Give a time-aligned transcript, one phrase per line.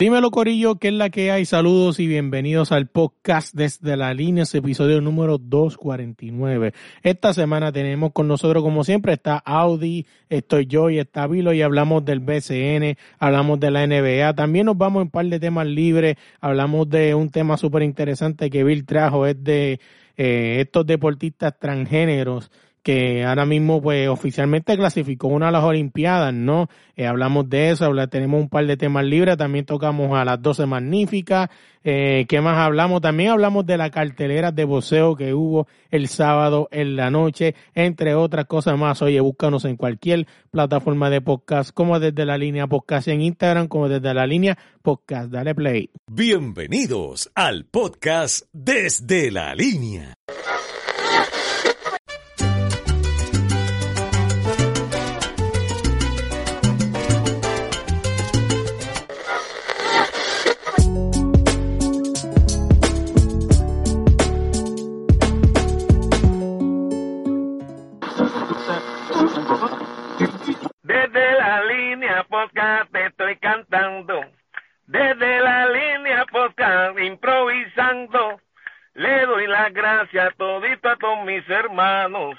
[0.00, 1.44] Dímelo Corillo, ¿qué es la que hay?
[1.44, 6.72] Saludos y bienvenidos al podcast desde la línea, ese episodio número 249.
[7.02, 11.60] Esta semana tenemos con nosotros, como siempre, está Audi, estoy yo y está Vilo y
[11.60, 15.66] hablamos del BCN, hablamos de la NBA, también nos vamos en un par de temas
[15.66, 19.80] libres, hablamos de un tema súper interesante que Bill trajo, es de
[20.16, 22.50] eh, estos deportistas transgéneros
[22.82, 26.68] que ahora mismo pues oficialmente clasificó una de las Olimpiadas, ¿no?
[26.96, 30.66] Eh, hablamos de eso, tenemos un par de temas libres, también tocamos a las 12
[30.66, 31.50] magníficas,
[31.82, 33.00] eh, ¿qué más hablamos?
[33.00, 38.14] También hablamos de la cartelera de boxeo que hubo el sábado en la noche, entre
[38.14, 39.00] otras cosas más.
[39.02, 43.88] Oye, búscanos en cualquier plataforma de podcast, como desde la línea podcast en Instagram, como
[43.88, 45.30] desde la línea podcast.
[45.30, 45.90] Dale play.
[46.06, 50.14] Bienvenidos al podcast desde la línea.
[70.90, 74.24] Desde la línea podcast te estoy cantando.
[74.86, 78.40] Desde la línea podcast improvisando.
[78.94, 82.36] Le doy las gracias todito a todos mis hermanos.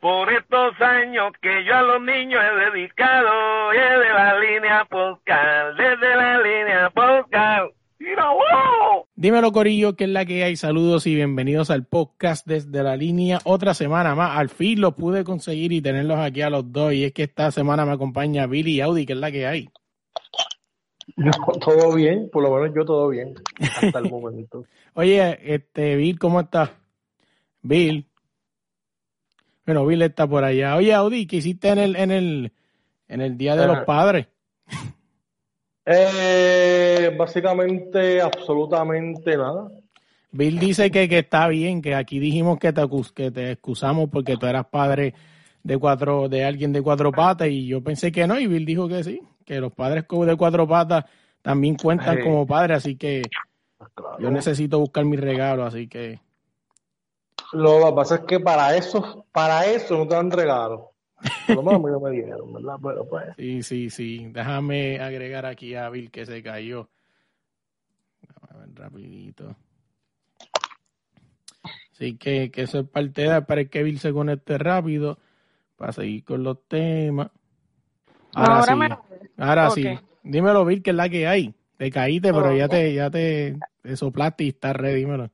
[0.00, 3.70] Por estos años que yo a los niños he dedicado.
[3.70, 5.78] Desde la línea podcast.
[5.78, 7.72] Desde la línea podcast.
[8.00, 9.07] ¡Mira, wow!
[9.20, 10.54] Dímelo Corillo, ¿qué es la que hay?
[10.54, 13.40] Saludos y bienvenidos al podcast desde la línea.
[13.42, 16.92] Otra semana más, al fin lo pude conseguir y tenerlos aquí a los dos.
[16.92, 19.70] Y es que esta semana me acompaña Billy y Audi, ¿qué es la que hay?
[21.16, 24.66] No, todo bien, por lo menos yo todo bien, hasta el momento.
[24.94, 26.70] Oye, este, Bill, ¿cómo estás?
[27.60, 28.06] Bill.
[29.66, 30.76] Bueno, Bill está por allá.
[30.76, 32.52] Oye, Audi, ¿qué hiciste en el, en el,
[33.08, 33.84] en el Día de los Ajá.
[33.84, 34.28] Padres?
[35.90, 39.68] Eh, básicamente, absolutamente nada.
[40.30, 42.82] Bill dice que, que está bien, que aquí dijimos que te,
[43.14, 45.14] que te excusamos porque tú eras padre
[45.62, 48.86] de cuatro, de alguien de cuatro patas y yo pensé que no y Bill dijo
[48.86, 51.06] que sí, que los padres de cuatro patas
[51.40, 53.22] también cuentan como padres, así que
[53.94, 54.18] Claro.
[54.18, 56.20] yo necesito buscar mi regalo, así que
[57.52, 60.87] Lo que pasa es que para eso, para eso no te dan regalo.
[61.46, 62.76] Por lo menos a mí no me dieron, ¿verdad?
[62.82, 66.88] Pero pues, sí, sí, sí, déjame agregar aquí a Bill que se cayó.
[68.50, 69.56] A ver, rapidito.
[71.92, 75.18] Así que, que eso es parte de, para que Bill se conecte rápido
[75.76, 77.30] para seguir con los temas.
[78.34, 78.98] Ahora, Ahora sí, me-
[79.38, 79.82] ahora sí.
[80.22, 81.54] Dímelo, Bill, que es la que hay.
[81.76, 85.30] Te caíste, pero ya te, ya te, te soplaste y estás ready, dímelo.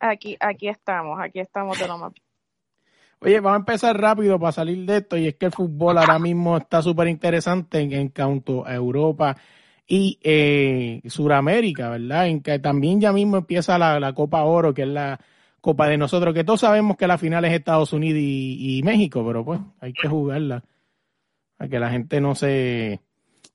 [0.00, 2.12] Aquí, aquí estamos, aquí estamos de lo más.
[3.24, 6.18] Oye, vamos a empezar rápido para salir de esto y es que el fútbol ahora
[6.18, 9.36] mismo está súper interesante en, en cuanto a Europa
[9.86, 12.26] y eh, Suramérica, ¿verdad?
[12.26, 15.20] En que también ya mismo empieza la, Copa Oro, que es la
[15.60, 19.24] Copa de nosotros, que todos sabemos que la final es Estados Unidos y, y México,
[19.24, 20.64] pero pues hay que jugarla
[21.56, 23.02] para que la gente no se,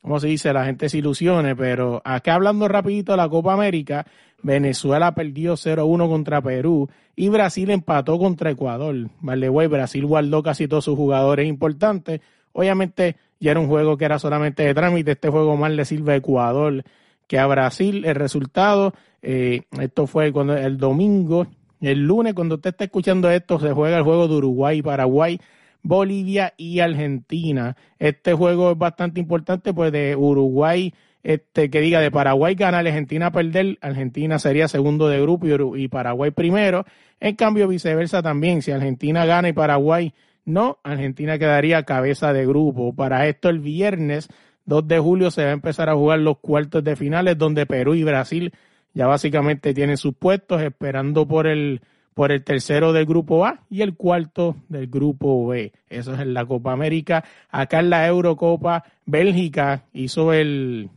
[0.01, 0.53] ¿cómo se dice?
[0.53, 4.06] La gente se ilusione, pero acá hablando rapidito de la Copa América,
[4.43, 8.95] Venezuela perdió 0-1 contra Perú y Brasil empató contra Ecuador.
[9.21, 12.21] Vale, güey, Brasil guardó casi todos sus jugadores importantes.
[12.53, 15.11] Obviamente ya era un juego que era solamente de trámite.
[15.11, 16.83] Este juego más le sirve a Ecuador
[17.27, 18.05] que a Brasil.
[18.05, 21.47] El resultado, eh, esto fue cuando el domingo,
[21.81, 25.39] el lunes, cuando usted está escuchando esto, se juega el juego de Uruguay Paraguay.
[25.83, 27.77] Bolivia y Argentina.
[27.97, 30.93] Este juego es bastante importante, pues de Uruguay,
[31.27, 36.31] este que diga de Paraguay ganar, Argentina perder, Argentina sería segundo de grupo y, Paraguay
[36.31, 36.85] primero.
[37.19, 40.13] En cambio, viceversa también, si Argentina gana y Paraguay
[40.45, 42.95] no, Argentina quedaría cabeza de grupo.
[42.95, 44.29] Para esto el viernes
[44.68, 47.94] 2 de julio se va a empezar a jugar los cuartos de finales donde Perú
[47.94, 48.53] y Brasil
[48.94, 51.81] ya básicamente tienen sus puestos esperando por el
[52.13, 55.74] por el tercero del grupo A y el cuarto del grupo B.
[55.89, 57.25] Eso es en la Copa América.
[57.50, 60.89] Acá en la Eurocopa, Bélgica hizo el,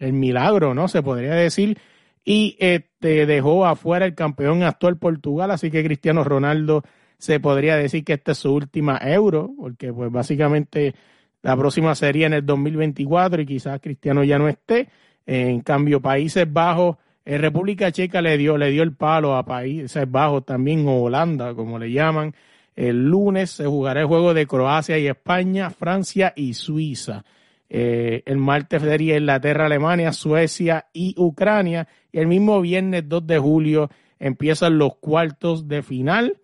[0.00, 0.88] el milagro, ¿no?
[0.88, 1.78] Se podría decir.
[2.24, 6.82] Y este dejó afuera el campeón actual Portugal, así que Cristiano Ronaldo
[7.18, 10.94] se podría decir que esta es su última euro, porque pues básicamente
[11.42, 14.88] la próxima sería en el 2024 y quizás Cristiano ya no esté.
[15.26, 20.10] En cambio, Países Bajos, eh, República Checa le dio, le dio el palo a Países
[20.10, 22.34] Bajos también, o Holanda, como le llaman.
[22.74, 27.24] El lunes se jugará el juego de Croacia y España, Francia y Suiza.
[27.72, 31.86] Eh, el martes sería Inglaterra, Alemania, Suecia y Ucrania.
[32.10, 36.38] Y el mismo viernes 2 de julio empiezan los cuartos de final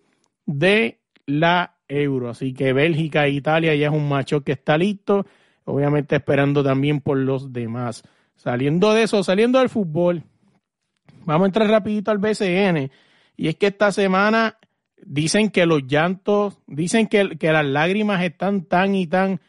[0.45, 2.29] de la Euro.
[2.29, 5.25] Así que Bélgica e Italia ya es un macho que está listo.
[5.65, 8.03] Obviamente esperando también por los demás.
[8.35, 10.23] Saliendo de eso, saliendo del fútbol,
[11.25, 12.89] vamos a entrar rapidito al BCN.
[13.35, 14.57] Y es que esta semana
[15.05, 19.41] dicen que los llantos, dicen que, que las lágrimas están tan y tan,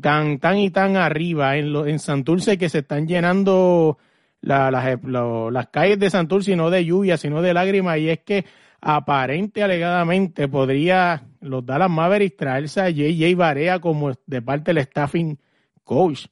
[0.00, 3.98] tan, tan y tan arriba en, lo, en Santurce que se están llenando
[4.40, 7.98] la, las, lo, las calles de Santurce, no de lluvia, sino de lágrimas.
[7.98, 8.44] Y es que
[8.80, 15.38] aparente alegadamente podría los Dallas Mavericks traerse a JJ Barea como de parte del staffing
[15.84, 16.26] coach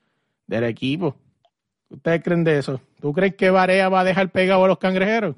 [0.47, 1.17] del equipo.
[1.91, 2.81] ¿Ustedes creen de eso?
[3.01, 5.37] ¿Tú crees que Barea va a dejar pegado a los cangrejeros?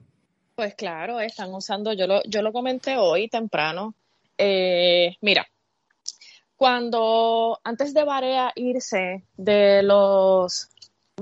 [0.55, 3.95] Pues claro, están usando, yo lo, yo lo comenté hoy temprano.
[4.37, 5.47] Eh, mira,
[6.61, 10.69] cuando antes de Barea irse de los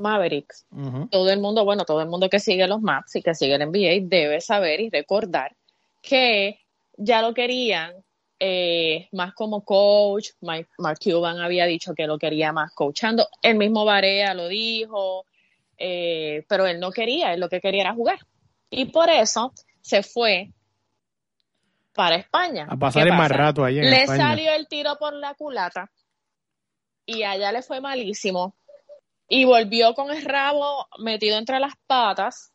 [0.01, 1.11] Mavericks, uh -huh.
[1.11, 3.63] todo el mundo, bueno, todo el mundo que sigue los Maps y que sigue el
[3.63, 5.55] NBA debe saber y recordar
[6.03, 6.59] que
[6.97, 7.93] ya lo querían
[8.41, 10.31] eh, más como coach.
[10.41, 13.29] Mike, Mark Cuban había dicho que lo quería más coachando.
[13.41, 15.25] El mismo Barea lo dijo,
[15.77, 18.19] eh, pero él no quería, él lo que quería era jugar.
[18.71, 19.53] Y por eso
[19.83, 20.51] se fue
[21.95, 22.67] para España.
[22.69, 24.29] A pasar el más rato allá en Le España.
[24.29, 25.91] salió el tiro por la culata
[27.07, 28.55] y allá le fue malísimo.
[29.29, 32.53] Y volvió con el rabo metido entre las patas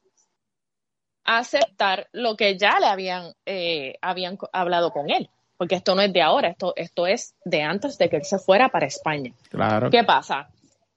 [1.23, 5.29] a aceptar lo que ya le habían, eh, habían hablado con él.
[5.57, 8.39] Porque esto no es de ahora, esto, esto es de antes de que él se
[8.39, 9.31] fuera para España.
[9.49, 9.89] Claro.
[9.89, 10.49] ¿Qué pasa?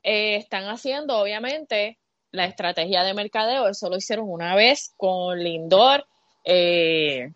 [0.03, 1.99] Eh, están haciendo, obviamente,
[2.33, 3.69] la estrategia de mercadeo.
[3.69, 6.07] Eso lo hicieron una vez con Lindor.
[6.45, 7.33] Eh,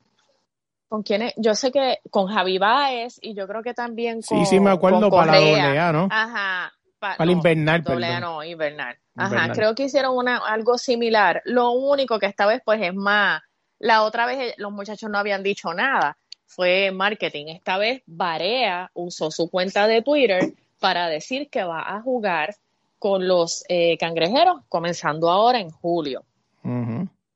[0.91, 4.41] ¿Con quién Yo sé que con Javi Baez y yo creo que también con.
[4.41, 5.67] Sí, sí, me acuerdo para la Correa.
[5.67, 6.09] doble A, ¿no?
[6.11, 6.73] Ajá.
[6.99, 8.99] Pa, Para el invernal, doble A no, invernal.
[9.15, 9.57] Ajá, Invernal.
[9.57, 11.43] creo que hicieron una, algo similar.
[11.45, 13.41] Lo único que esta vez, pues, es más.
[13.79, 16.19] La otra vez eh, los muchachos no habían dicho nada.
[16.47, 17.47] Fue marketing.
[17.47, 22.57] Esta vez Barea usó su cuenta de Twitter para decir que va a jugar
[22.99, 26.25] con los eh, cangrejeros, comenzando ahora en julio.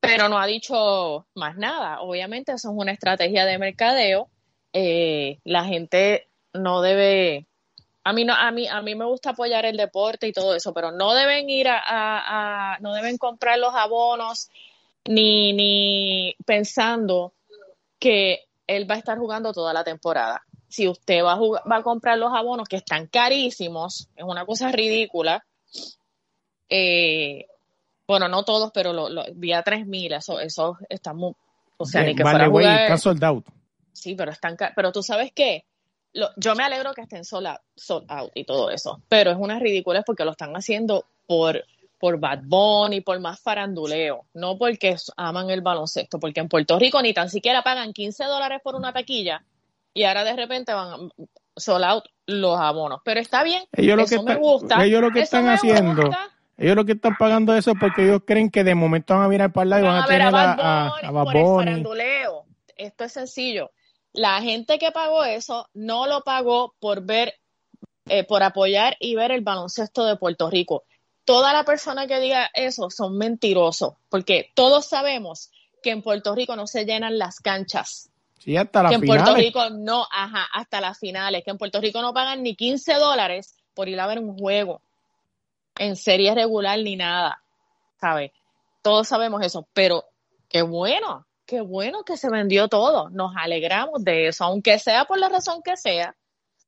[0.05, 2.01] Pero no ha dicho más nada.
[2.01, 4.29] Obviamente eso es una estrategia de mercadeo.
[4.73, 7.47] Eh, la gente no debe,
[8.05, 10.73] a mí no, a mí, a mí me gusta apoyar el deporte y todo eso,
[10.75, 14.49] pero no deben ir a, a- no deben comprar los abonos
[15.07, 17.33] ni, ni pensando
[17.99, 20.43] que él va a estar jugando toda la temporada.
[20.69, 24.45] Si usted va a, jugar- va a comprar los abonos que están carísimos, es una
[24.45, 25.45] cosa ridícula.
[26.69, 27.47] Eh,
[28.07, 31.33] bueno, no todos, pero lo, lo, vía 3000, eso, eso está muy,
[31.77, 32.81] o sea, ni que vale, fuera a güey, jugar.
[32.83, 33.47] está sold out.
[33.93, 35.65] Sí, pero están pero tú sabes qué,
[36.13, 39.37] Lo- yo me alegro que estén sold out, sold out y todo eso, pero es
[39.39, 41.65] una ridiculez porque lo están haciendo por
[41.99, 47.01] por Bad Bunny, por más faranduleo, no porque aman el baloncesto, porque en Puerto Rico
[47.01, 49.43] ni tan siquiera pagan 15 dólares por una taquilla
[49.95, 50.99] y ahora de repente van a
[51.57, 55.11] sold out los abonos, pero está bien, Ellos lo eso que me gusta, ellos lo
[55.13, 56.31] que eso están haciendo gusta.
[56.57, 59.29] Ellos lo que están pagando eso es porque ellos creen que de momento van a
[59.29, 61.25] mirar para lado y van, Van a tener a a, Bad a- Bunny a Bad
[61.25, 62.45] por el faranduleo.
[62.77, 63.71] Esto es sencillo.
[64.13, 67.35] La gente que pagó eso no lo pagó por ver,
[68.09, 70.85] eh, por apoyar y ver el baloncesto de Puerto Rico.
[71.25, 75.51] Toda la persona que diga eso son mentirosos, porque todos sabemos
[75.83, 79.35] que en Puerto Rico no se llenan las canchas, Sí, hasta las que en Puerto.
[79.35, 83.57] Rico no, ajá, hasta las finales, que en Puerto Rico no pagan ni 15 dólares
[83.73, 84.83] por ir a ver un juego
[85.79, 87.43] en serie regular ni nada,
[88.01, 88.33] ¿sabes?
[88.83, 90.05] Todos sabemos eso, pero
[90.49, 95.19] qué bueno, qué bueno que se vendió todo, nos alegramos de eso, aunque sea por
[95.19, 96.15] la razón que sea,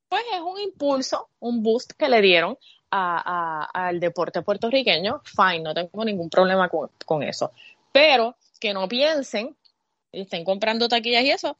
[0.08, 2.56] pues es un impulso, un boost que le dieron
[2.90, 7.52] al deporte puertorriqueño, fine, no tengo ningún problema con, con eso,
[7.92, 9.56] pero que no piensen
[10.12, 11.58] y estén comprando taquillas y eso,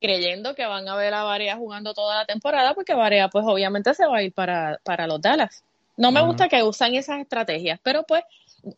[0.00, 3.94] creyendo que van a ver a Varea jugando toda la temporada, porque Varea pues obviamente
[3.94, 5.64] se va a ir para, para los Dallas.
[5.96, 8.22] No me gusta que usan esas estrategias, pero pues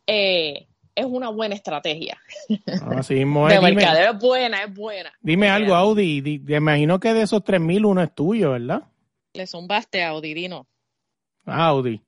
[0.07, 2.19] eh, es una buena estrategia.
[2.97, 3.55] Así mismo es.
[3.55, 5.13] de Dime, mercadeo es buena, es buena.
[5.21, 5.75] dime algo.
[5.75, 6.21] Audi.
[6.21, 8.83] Di- Me imagino que de esos 3.000 uno es tuyo, ¿verdad?
[9.35, 10.67] Le zumbaste a Audidino.
[11.45, 12.03] Audi.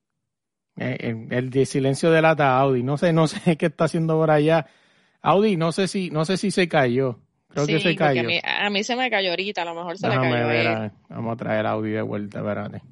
[0.77, 2.83] Eh, eh, el de silencio delata a Audi.
[2.83, 4.67] No sé, no sé qué está haciendo por allá.
[5.21, 7.19] Audi, no sé si, no sé si se cayó.
[7.49, 8.21] Creo que se cayó.
[8.21, 10.49] A mí, a mí se me cayó ahorita, a lo mejor se Déjame le cayó.
[10.49, 10.93] ver, a.
[11.09, 12.83] Vamos a traer Audi de vuelta, espérate.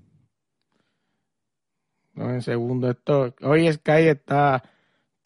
[2.16, 3.35] No, en segundo, esto.
[3.42, 4.62] Hoy Sky está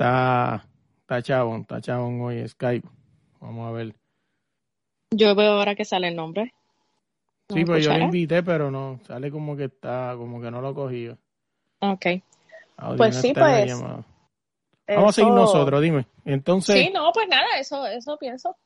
[0.01, 0.65] Está,
[1.03, 2.89] está chabón, está chabón hoy Skype.
[3.39, 3.95] Vamos a ver.
[5.15, 6.55] Yo veo ahora que sale el nombre.
[7.51, 10.63] ¿No Sí, pues yo lo invité, pero no, sale como que está, como que no
[10.63, 11.19] lo cogió.
[11.81, 12.07] Ok.
[12.79, 13.79] Audio Pues sí, pues.
[13.79, 16.07] Vamos a seguir Eso- nosotros, dime.
[16.25, 18.57] Entonces, Sí, no, pues nada, eso, eso pienso.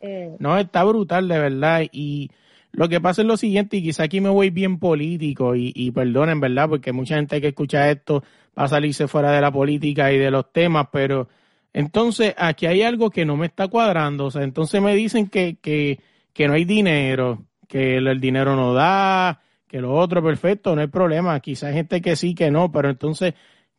[0.00, 1.82] Eh, no, está brutal, de verdad.
[1.92, 2.30] Y
[2.72, 5.90] lo que pasa es lo siguiente, y quizá aquí me voy bien político, y, y
[5.90, 6.68] perdonen, ¿verdad?
[6.68, 8.22] Porque mucha gente que escucha esto
[8.58, 11.28] va a salirse fuera de la política y de los temas, pero
[11.72, 14.26] entonces aquí hay algo que no me está cuadrando.
[14.26, 16.00] O sea, entonces me dicen que, que,
[16.32, 20.88] que no hay dinero, que el, dinero no da, que lo otro, perfecto, no hay
[20.88, 21.38] problema.
[21.40, 23.34] Quizá hay gente que sí, que no, pero entonces,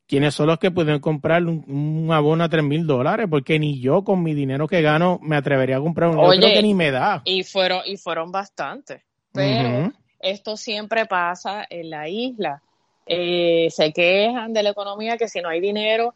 [0.08, 3.28] ¿quiénes son los que pueden comprar un, un abono a tres mil dólares?
[3.30, 6.20] Porque ni yo con mi dinero que gano me atrevería a comprar un.
[6.20, 7.22] Oye, creo que ni me da.
[7.26, 9.02] y fueron, y fueron bastantes.
[9.32, 12.62] Pero esto siempre pasa en la isla.
[13.06, 16.14] Eh, se quejan de la economía que si no hay dinero,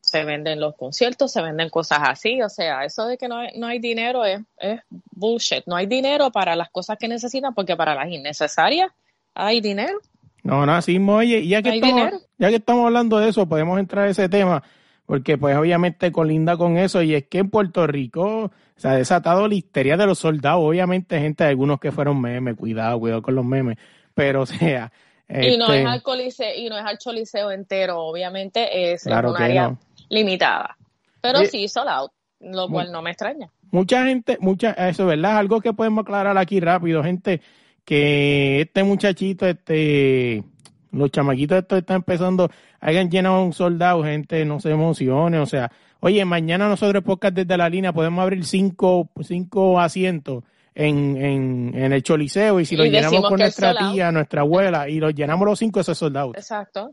[0.00, 2.40] se venden los conciertos, se venden cosas así.
[2.42, 4.80] O sea, eso de que no hay, no hay dinero es, es
[5.10, 5.64] bullshit.
[5.66, 8.90] No hay dinero para las cosas que necesitan porque para las innecesarias
[9.34, 10.00] hay dinero.
[10.42, 12.18] No, no, así mismo, oye, y ya que, estamos, dinero.
[12.38, 14.62] ya que estamos hablando de eso, podemos entrar a ese tema,
[15.06, 19.46] porque pues obviamente colinda con eso, y es que en Puerto Rico se ha desatado
[19.48, 23.44] la histeria de los soldados, obviamente gente, algunos que fueron memes, cuidado, cuidado con los
[23.44, 23.76] memes,
[24.14, 24.92] pero o sea...
[25.28, 29.30] Y no este, es al coliseo, y no es al choliseo entero, obviamente es Claro
[29.30, 29.78] un área no.
[30.08, 30.76] limitada.
[31.20, 33.50] Pero sí, sold out, lo cual no me extraña.
[33.70, 35.38] Mucha gente, mucha, eso, ¿verdad?
[35.38, 37.40] Algo que podemos aclarar aquí rápido, gente,
[37.84, 40.44] que este muchachito, este,
[40.92, 45.70] los chamaquitos estos están empezando, hayan llenado un soldado, gente, no se emocione, o sea,
[46.00, 50.44] oye, mañana nosotros podcast desde la línea podemos abrir cinco, cinco asientos
[50.74, 54.88] en, en, en el choliseo y si Y los llenamos con nuestra tía, nuestra abuela
[54.88, 56.36] y los llenamos los cinco esos soldados.
[56.36, 56.92] Exacto.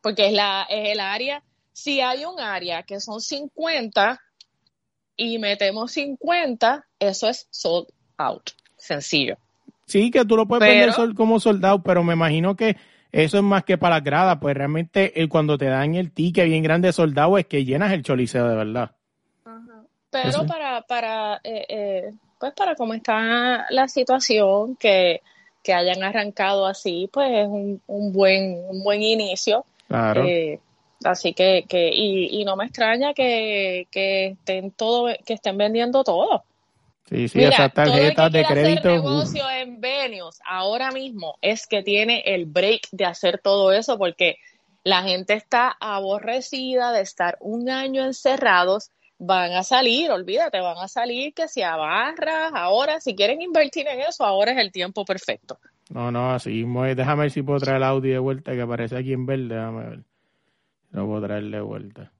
[0.00, 1.42] Porque es, la, es el área,
[1.72, 4.20] si hay un área que son 50
[5.16, 8.50] y metemos 50, eso es sold out.
[8.76, 9.36] Sencillo.
[9.88, 12.76] Sí, que tú lo puedes Pero- vender sol- como soldado, pero me imagino que
[13.10, 16.44] eso es más que para las gradas, pues realmente el, cuando te dan el ticket
[16.44, 18.90] bien grande de soldado es que llenas el choliseo de verdad.
[20.10, 20.46] Pero Eso.
[20.46, 25.20] para, para, eh, eh, pues para cómo está la situación, que,
[25.62, 29.64] que hayan arrancado así, pues es un, un buen, un buen inicio.
[29.86, 30.24] Claro.
[30.24, 30.60] Eh,
[31.04, 36.04] así que, que y, y no me extraña que, que estén todo, que estén vendiendo
[36.04, 36.44] todo.
[37.08, 38.88] Sí, sí, Mira, esas todo el que tarjetas de crédito.
[38.88, 43.98] hacer negocio en Venues ahora mismo es que tiene el break de hacer todo eso
[43.98, 44.36] porque
[44.84, 48.90] la gente está aborrecida de estar un año encerrados.
[49.18, 53.88] Van a salir, olvídate, van a salir que si a barras, ahora, si quieren invertir
[53.88, 55.58] en eso, ahora es el tiempo perfecto.
[55.90, 56.64] No, no, así.
[56.94, 59.54] Déjame ver si puedo traer el Audi de vuelta que aparece aquí en verde.
[59.54, 60.00] Déjame ver.
[60.90, 62.12] Lo puedo traer de vuelta.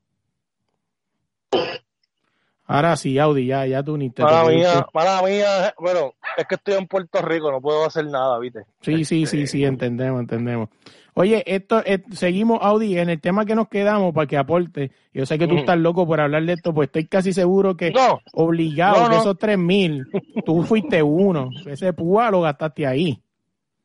[2.70, 6.56] Ahora sí, Audi, ya, ya tú ni te Para mía, para mía, bueno, es que
[6.56, 8.64] estoy en Puerto Rico, no puedo hacer nada, ¿viste?
[8.82, 10.68] Sí, sí, sí, sí, entendemos, entendemos.
[11.14, 14.92] Oye, esto, eh, seguimos, Audi, en el tema que nos quedamos para que aporte.
[15.14, 17.90] Yo sé que tú estás loco por hablar de esto, pues estoy casi seguro que
[17.90, 20.06] No, obligado No, que esos tres mil,
[20.44, 21.48] tú fuiste uno.
[21.64, 23.18] Ese púa lo gastaste ahí.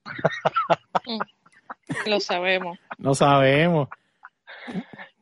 [2.06, 2.80] Lo sabemos.
[2.98, 3.90] No sabemos.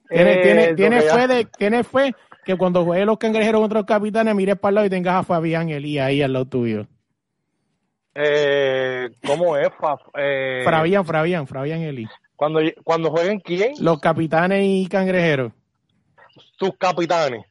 [0.09, 4.35] Tienes, Eh, lo fe de, tienes fe que cuando juegues los cangrejeros contra los capitanes
[4.35, 6.87] mires para el lado y tengas a Fabián Elías ahí al lado tuyo.
[8.15, 9.69] eh, ¿cómo es?
[10.17, 12.07] Eh, Fabián, Fabián, Fabián Elí.
[12.35, 13.73] cuando, cuando jueguen quién?
[13.79, 15.51] Los capitanes y cangrejeros.
[16.57, 17.45] Tus capitanes.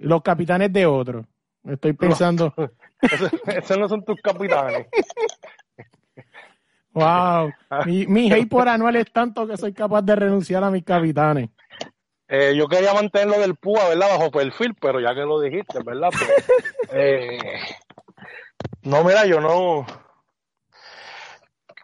[0.00, 1.26] Los capitanes de otro.
[1.64, 2.52] Estoy pensando,
[3.02, 4.86] Esos, no son tus capitanes.
[6.94, 7.50] wow,
[7.84, 11.50] mi, mi hate por anual es tanto que soy capaz de renunciar a mis capitanes.
[12.28, 14.08] Eh, yo quería mantenerlo del PUA, ¿verdad?
[14.18, 16.10] Bajo perfil, pero ya que lo dijiste, ¿verdad?
[16.10, 16.30] Pues,
[16.92, 17.38] eh,
[18.82, 19.86] no, mira, yo no.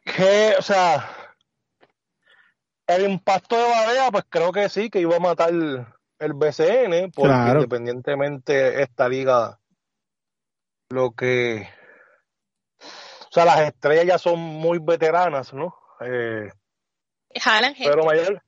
[0.05, 1.09] Que, o sea,
[2.87, 7.35] el impacto de Barea, pues creo que sí, que iba a matar el BCN, porque
[7.35, 7.61] Claro.
[7.61, 9.59] independientemente esta liga,
[10.91, 11.69] lo que.
[12.81, 15.75] O sea, las estrellas ya son muy veteranas, ¿no?
[16.01, 16.51] Eh,
[17.79, 18.43] pero mayor.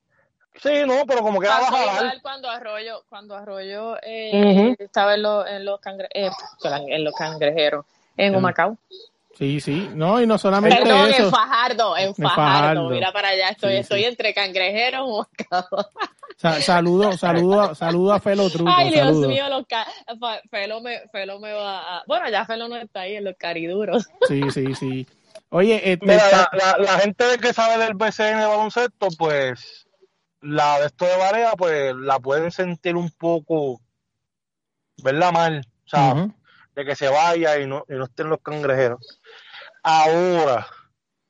[0.61, 5.21] Sí, no, pero como que va a igual cuando Arroyo, cuando Arroyo eh, estaba en,
[5.23, 6.29] los en, los cangre- eh,
[6.87, 7.85] en los cangrejeros,
[8.17, 8.35] en.
[8.35, 8.77] Humacao.
[9.37, 11.23] Sí, sí, no, y no solamente Perdón, eso.
[11.25, 12.35] en Fajardo, en Fajardo.
[12.35, 12.89] Fajardo.
[12.89, 14.05] Mira para allá, estoy, Sí, estoy sí.
[14.05, 15.67] entre cangrejeros, Humacao.
[16.37, 19.27] Sa- saludo, saludo, a- saludo a Felo Truco, Ay, Dios saludo.
[19.27, 19.87] mío, los ca-
[20.49, 22.03] Felo me, Felo me va a...
[22.07, 24.07] Bueno, ya Felo no está ahí en los cariduros.
[24.27, 25.07] Sí, sí, sí.
[25.49, 29.84] Oye, este, Mira, la, la, la gente que sabe del BCN de baloncesto, pues
[30.45, 33.81] la de esto de Barea, pues la pueden sentir un poco,
[35.03, 35.31] ¿verdad?
[35.31, 36.27] Mal, o sea,
[36.75, 39.21] de que se vaya y no, y no estén los cangrejeros.
[39.81, 40.67] Ahora,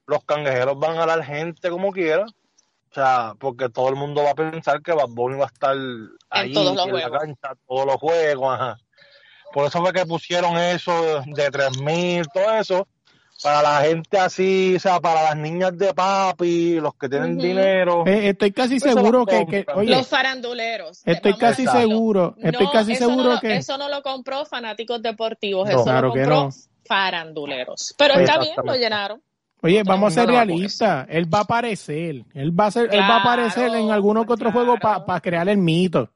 [0.05, 4.31] los cangrejeros van a dar gente como quiera, o sea, porque todo el mundo va
[4.31, 5.75] a pensar que Bad Bunny va a estar
[6.29, 8.77] ahí los en la cancha, todos los juegos, ajá.
[9.53, 12.88] Por eso fue que pusieron eso de 3000, todo eso,
[13.43, 18.03] para la gente así, o sea, para las niñas de papi, los que tienen dinero.
[18.07, 21.01] Eh, estoy casi seguro que, que- oye, Los faranduleros.
[21.05, 24.45] estoy casi seguro, estoy No, casi eso no seguro lo- que Eso no lo compró
[24.45, 25.75] fanáticos deportivos, No.
[25.75, 26.49] eso Claro lo que compró no.
[26.85, 27.93] faranduleros.
[27.97, 29.21] Pero Oye, está bien, lo llenaron.
[29.61, 31.07] Oye, vamos a ser realistas.
[31.09, 32.23] Él va a aparecer.
[32.35, 35.05] Él va a ser, él va a aparecer en alguno que otro juego claro.
[35.05, 36.09] para crear el mito.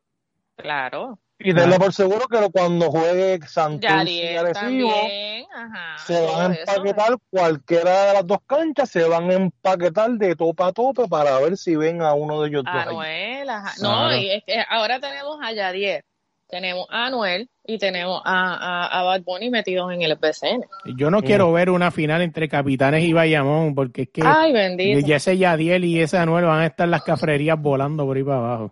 [0.55, 1.17] Claro.
[1.41, 4.59] Y denle por seguro que cuando juegue Santurce y Yadier Arecibo,
[4.91, 5.45] también.
[5.55, 5.97] Ajá.
[6.05, 6.61] se van a eso.
[6.71, 11.39] empaquetar cualquiera de las dos canchas, se van a empaquetar de tope a tope para
[11.39, 12.75] ver si ven a uno de ellos dos.
[12.75, 13.71] Anuel, ajá.
[13.81, 16.03] No, y es que ahora tenemos a Yadier,
[16.49, 18.55] tenemos a Anuel y tenemos a,
[18.87, 20.65] a, a Bad Bunny metidos en el BCN.
[20.97, 25.07] Yo no quiero ver una final entre Capitanes y Bayamón, porque es que Ay, bendito.
[25.07, 28.37] ya ese Yadiel y ese Anuel van a estar las cafrerías volando por ahí para
[28.39, 28.71] abajo.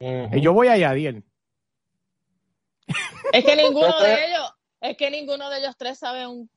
[0.00, 1.24] Eh, Yo voy a Yadiel.
[3.32, 6.48] Es que ninguno creo- de ellos, es que ninguno de ellos tres sabe un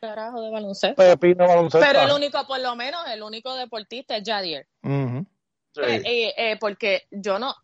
[0.00, 0.96] carajo de baloncesto.
[1.02, 1.86] Pepino baloncesto.
[1.86, 4.66] Pero el único, por lo menos, el único deportista es Jadier.
[4.82, 5.26] Ujú.
[5.74, 5.80] Sí.
[6.04, 7.54] Eh, eh, porque yo no,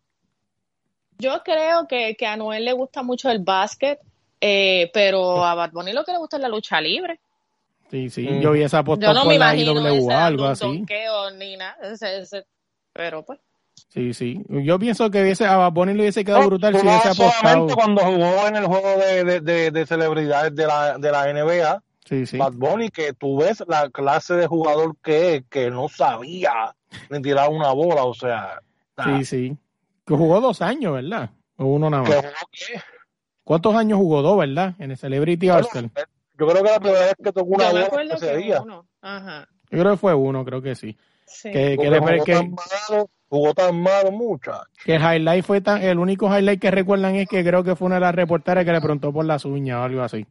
[1.17, 3.99] yo creo que, que a Noel le gusta mucho el básquet,
[4.41, 7.19] eh, pero a Bad Bunny lo que le gusta es la lucha libre.
[7.89, 8.27] Sí, sí.
[8.27, 8.41] Mm.
[8.41, 10.85] Yo vi esa postura Yo no por me la imagino ese IWA, algo así.
[11.37, 12.45] ni nada, ese- ese-
[12.91, 13.39] pero pues.
[13.93, 14.41] Sí, sí.
[14.49, 17.31] Yo pienso que hubiese, a Bad Bunny le hubiese quedado No, brutal si hubiese apostado.
[17.41, 21.31] solamente cuando jugó en el juego de, de, de- de celebridades de la, de la
[21.31, 22.37] NBA, Sí, sí.
[22.37, 26.75] Bad Bunny, que tú ves la clase de jugador que es, que no sabía
[27.11, 28.59] ni tirar una bola, o sea,
[29.03, 29.57] Sí, sí.
[30.05, 31.29] Que jugó dos años, ¿verdad?
[31.57, 32.25] O uno nada más.
[33.43, 34.73] ¿Cuántos años jugó dos, verdad?
[34.79, 36.07] En el Celebrity bueno, All-Star.
[36.37, 38.61] yo creo que la primera vez que tocó una bola ese que día.
[38.61, 38.85] uno.
[39.01, 39.47] Ajá.
[39.69, 40.97] Yo creo que fue uno, creo que sí.
[41.25, 41.51] Sí.
[41.51, 42.51] Que, que, le- que-
[43.33, 44.61] jugó tan malo, muchacho.
[44.85, 47.87] que el highlight fue tan, el único highlight que recuerdan es que creo que fue
[47.87, 50.25] una de las reporteras que le preguntó por las uñas o algo así.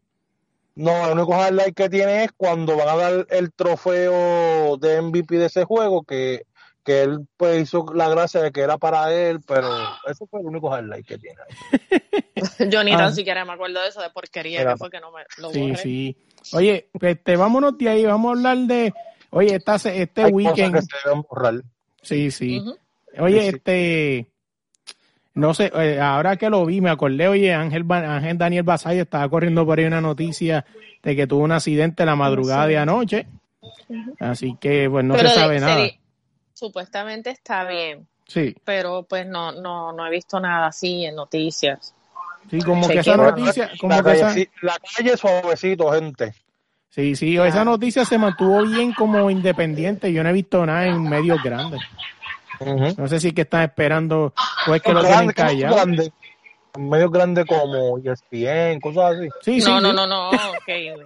[0.75, 5.37] No, el único highlight que tiene es cuando van a dar el trofeo de MVP
[5.37, 6.45] de ese juego, que,
[6.85, 9.69] que él pues hizo la gracia de que era para él, pero
[10.09, 11.37] ese fue el único highlight que tiene.
[11.49, 12.01] ahí.
[12.71, 12.99] Yo ni Ah.
[12.99, 15.51] tan siquiera me acuerdo de eso, de porquería Era- que fue que no me lo
[15.51, 15.77] Sí, borré.
[15.77, 16.17] sí.
[16.55, 18.93] Oye, este, vámonos de ahí, vamos a hablar de,
[19.31, 20.75] oye, esta, este Hay weekend.
[20.75, 21.55] cosas que se deben borrar.
[22.01, 22.65] Sí, sí.
[23.19, 23.57] Oye, Sí, sí.
[23.57, 24.27] este,
[25.35, 29.29] no sé, eh, ahora que lo vi, me acordé, oye, Ángel, Ángel Daniel Basayo estaba
[29.29, 30.65] corriendo por ahí una noticia
[31.03, 33.27] de que tuvo un accidente la madrugada de anoche.
[34.21, 35.87] Así que, pues, no Pero se de- sabe nada.
[36.55, 41.95] Supuestamente está bien, Sí, pero pues no, no, no he visto nada así en noticias.
[42.51, 46.35] sí, como que esa noticia, como la, que esa, calle, la calle suavecito, gente.
[46.91, 47.65] sí, sí, esa Claro.
[47.73, 50.13] noticia se mantuvo bien como independiente.
[50.13, 51.81] Yo no he visto nada en medios grandes.
[52.97, 54.33] No sé si es que están esperando
[54.67, 55.75] o es que lo tienen Grande, ¿cómo callado.
[55.77, 56.13] grande?
[56.79, 59.29] Medio grande como E ESPN, cosas así.
[59.43, 59.83] Sí, sí, no, sí.
[59.83, 60.97] no, no, no, ok, bien.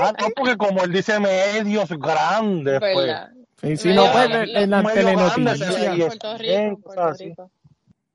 [0.00, 3.16] Ah, no, porque como él dice medios grandes, pues.
[3.62, 5.74] Sí, sí, no, pues en, las telenoticias.
[5.74, 5.84] sí.
[5.84, 7.12] En Puerto Rico, en Puerto.
[7.14, 7.50] Rico.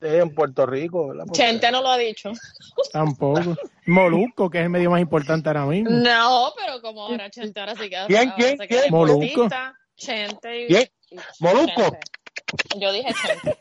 [0.01, 1.23] en Puerto Rico, ¿verdad?
[1.27, 2.31] Porque- Chente no lo ha dicho.
[2.93, 3.55] Tampoco.
[3.87, 5.89] Molusco, que es el medio más importante ahora mismo.
[5.91, 8.05] No, pero como ahora Chente ahora sí queda.
[8.07, 8.91] ¿Quién, ahora quién, se queda quién?
[8.91, 9.21] Molusco.
[9.21, 10.67] deportista, Chente y.
[10.67, 10.89] ¿Quién?
[11.11, 11.81] y Molusco.
[11.81, 11.99] Chente.
[12.77, 13.57] Yo dije Chente.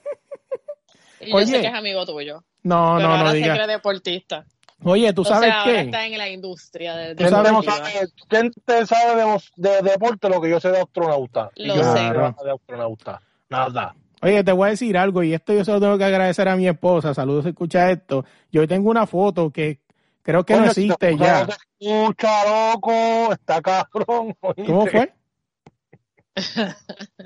[1.20, 1.46] Y yo Oye.
[1.46, 2.44] sé que es amigo tuyo.
[2.62, 3.54] No, pero no, ahora no se diga.
[3.54, 4.44] cree deportista.
[4.82, 5.80] Oye, ¿tú o sabes sea, ahora qué?
[5.80, 8.86] está en la industria de, Tú ¿Quién sabes te deportiva.
[8.86, 11.50] sabe, de, de deporte lo que yo sé de astronauta?
[11.56, 12.00] Lo yo sé.
[12.44, 13.22] de astronauta.
[13.48, 13.94] Nada.
[14.20, 16.56] Oye, te voy a decir algo y esto yo se lo tengo que agradecer a
[16.56, 17.14] mi esposa.
[17.14, 18.24] Saludos, escucha esto.
[18.50, 19.80] Yo tengo una foto que
[20.22, 21.46] creo que no existe te- ya.
[21.78, 23.32] escucha, loco.
[23.32, 24.34] Está cabrón.
[24.40, 24.64] ¿oíste?
[24.66, 25.12] ¿Cómo fue?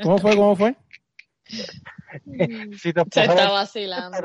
[0.02, 0.36] ¿Cómo fue?
[0.36, 0.76] ¿Cómo fue?
[1.48, 4.18] Si te Se está vacilando.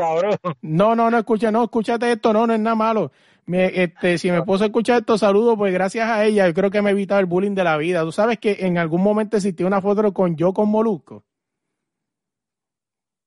[0.62, 3.12] No, no, no, escucha, no, escúchate esto, no, no es nada malo.
[3.46, 6.82] Me, este, si mi esposa escucha esto, saludo, pues gracias a ella, yo creo que
[6.82, 8.02] me he evitado el bullying de la vida.
[8.04, 11.24] Tú sabes que en algún momento existió una foto con yo con Molusco.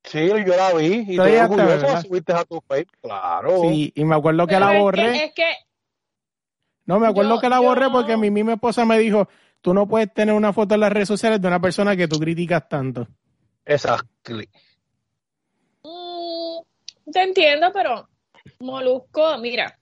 [0.05, 1.05] Sí, yo la vi.
[1.09, 1.93] Y te orgulloso ¿verdad?
[1.95, 2.87] la subiste a tu face.
[3.03, 3.61] Claro.
[3.63, 5.25] Sí, y me acuerdo que Pero la es borré.
[5.25, 5.45] Es que,
[6.87, 9.29] No, me acuerdo Yo- que la borré yo- porque mi misma esposa me dijo,
[9.61, 12.19] tú no puedes tener una foto en las redes sociales de una persona que tú
[12.21, 13.09] criticas tanto.
[13.67, 14.33] Exacto.
[15.83, 18.09] Mm, te entiendo, pero
[18.61, 19.79] Molusco, mira,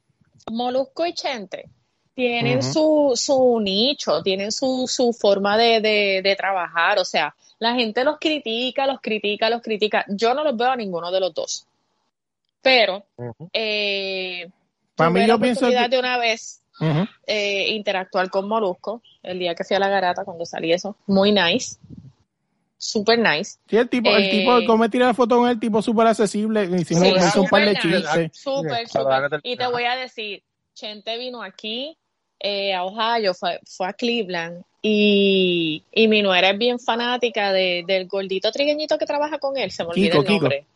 [0.50, 1.68] Molusco y Chente
[2.14, 7.74] tienen su, su nicho, tienen su, su forma de, de, de trabajar, o sea, la
[7.74, 10.04] gente los critica, los critica, los critica.
[10.08, 11.66] Yo no los veo a ninguno de los dos.
[12.62, 13.48] Pero Ujú.
[13.52, 14.48] eh,
[14.96, 16.60] Para tuve mí yo pienso que- de una vez
[17.26, 20.96] eh, interactuar con Molusco el día que fui a la garata cuando salí eso.
[21.06, 21.76] Muy nice.
[22.84, 23.56] Super nice.
[23.66, 26.06] Sí, el tipo, el Eh, tipo, como me tiré la foto con él, tipo súper
[26.06, 28.30] accesible, hicimos, Sí, me hizo un par de chistes.
[28.38, 29.40] Súper, súper.
[29.42, 30.42] Y te voy a decir,
[30.74, 31.96] Chente vino aquí
[32.38, 37.84] eh, a Ohio, fue, fue a Cleveland y, y mi nuera es bien fanática de,
[37.86, 40.66] del gordito trigueñito que trabaja con él, se me olvida Kiko, el nombre.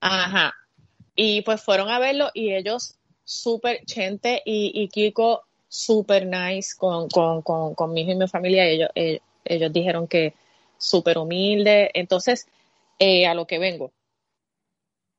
[0.00, 0.52] Ajá.
[1.16, 7.08] Y pues fueron a verlo y ellos súper, Chente y, y Kiko súper nice con,
[7.08, 8.66] con, con, con mi hijo y mi familia.
[8.66, 10.34] Ellos, ellos, ellos dijeron que
[10.84, 11.90] súper humilde.
[11.94, 12.46] Entonces,
[12.98, 13.92] eh, a lo que vengo.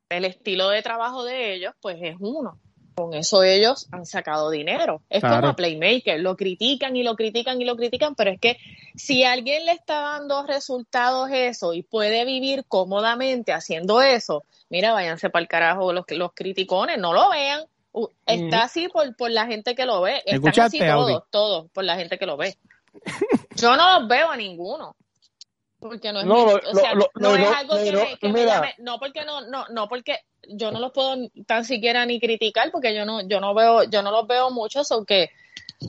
[0.09, 2.59] El estilo de trabajo de ellos, pues es uno.
[2.95, 5.01] Con eso ellos han sacado dinero.
[5.09, 5.37] Es Claro.
[5.37, 8.57] como a Playmaker, lo critican y lo critican y lo critican, pero es que
[8.95, 15.29] si alguien le está dando resultados eso y puede vivir cómodamente haciendo eso, mira, váyanse
[15.29, 17.65] para el carajo los, los criticones, no lo vean.
[18.25, 20.17] Está así por, por la gente que lo ve.
[20.19, 22.55] Están ¿Escuchaste, así todos, todos, por la gente que lo ve.
[23.55, 24.95] Yo no los veo a ninguno.
[25.87, 27.91] Porque no es, No, mi- lo- o sea, lo- no lo- es lo- algo que,
[27.91, 28.55] lo- me, que me mira.
[28.55, 30.17] llame- no porque no, no, no porque
[30.47, 34.01] yo no los puedo tan siquiera ni criticar porque yo no, yo no veo, yo
[34.01, 35.29] no los veo muchos o que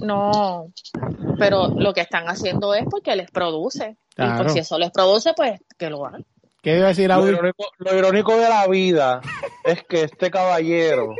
[0.00, 0.70] no,
[1.38, 3.96] pero lo que están haciendo es porque les produce.
[4.10, 4.42] Y Claro.
[4.42, 6.24] pues si eso les produce, pues que lo hagan.
[6.62, 9.20] ¿Qué iba a decir Lo irónico, lo irónico de la vida
[9.64, 11.14] es que este caballero,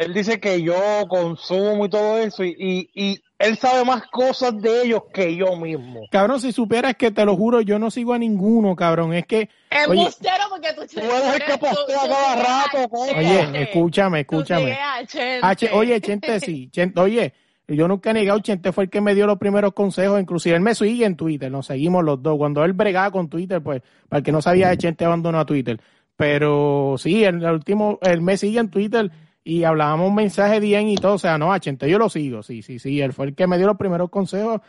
[0.00, 0.74] él dice que yo
[1.08, 5.56] consumo y todo eso, y, y, y él sabe más cosas de ellos que yo
[5.56, 6.00] mismo.
[6.10, 9.12] Cabrón, si supieras que te lo juro, yo no sigo a ninguno, cabrón.
[9.14, 9.48] Es que,
[9.88, 13.12] oye, Embustero porque tú, Tú eres el que postea cada rato, coño.
[13.16, 14.78] oye, escúchame, escúchame.
[15.06, 15.56] Chente.
[15.56, 16.68] Che- oye, Chente, sí.
[16.72, 17.32] Chente, oye,
[17.68, 20.20] yo nunca he negado, Chente fue el que me dio los primeros consejos.
[20.20, 22.36] Inclusive él me sigue en Twitter, nos seguimos los dos.
[22.36, 25.80] Cuando él bregaba con Twitter, pues, para el que no sabía, Chente abandonó a Twitter.
[26.16, 29.10] Pero sí, el, el último, él me sigue en Twitter
[29.44, 31.14] y hablábamos mensajes bien y todo.
[31.14, 33.00] O sea, no, a Chente yo lo sigo, sí, sí, sí.
[33.00, 34.60] Él fue el que me dio los primeros consejos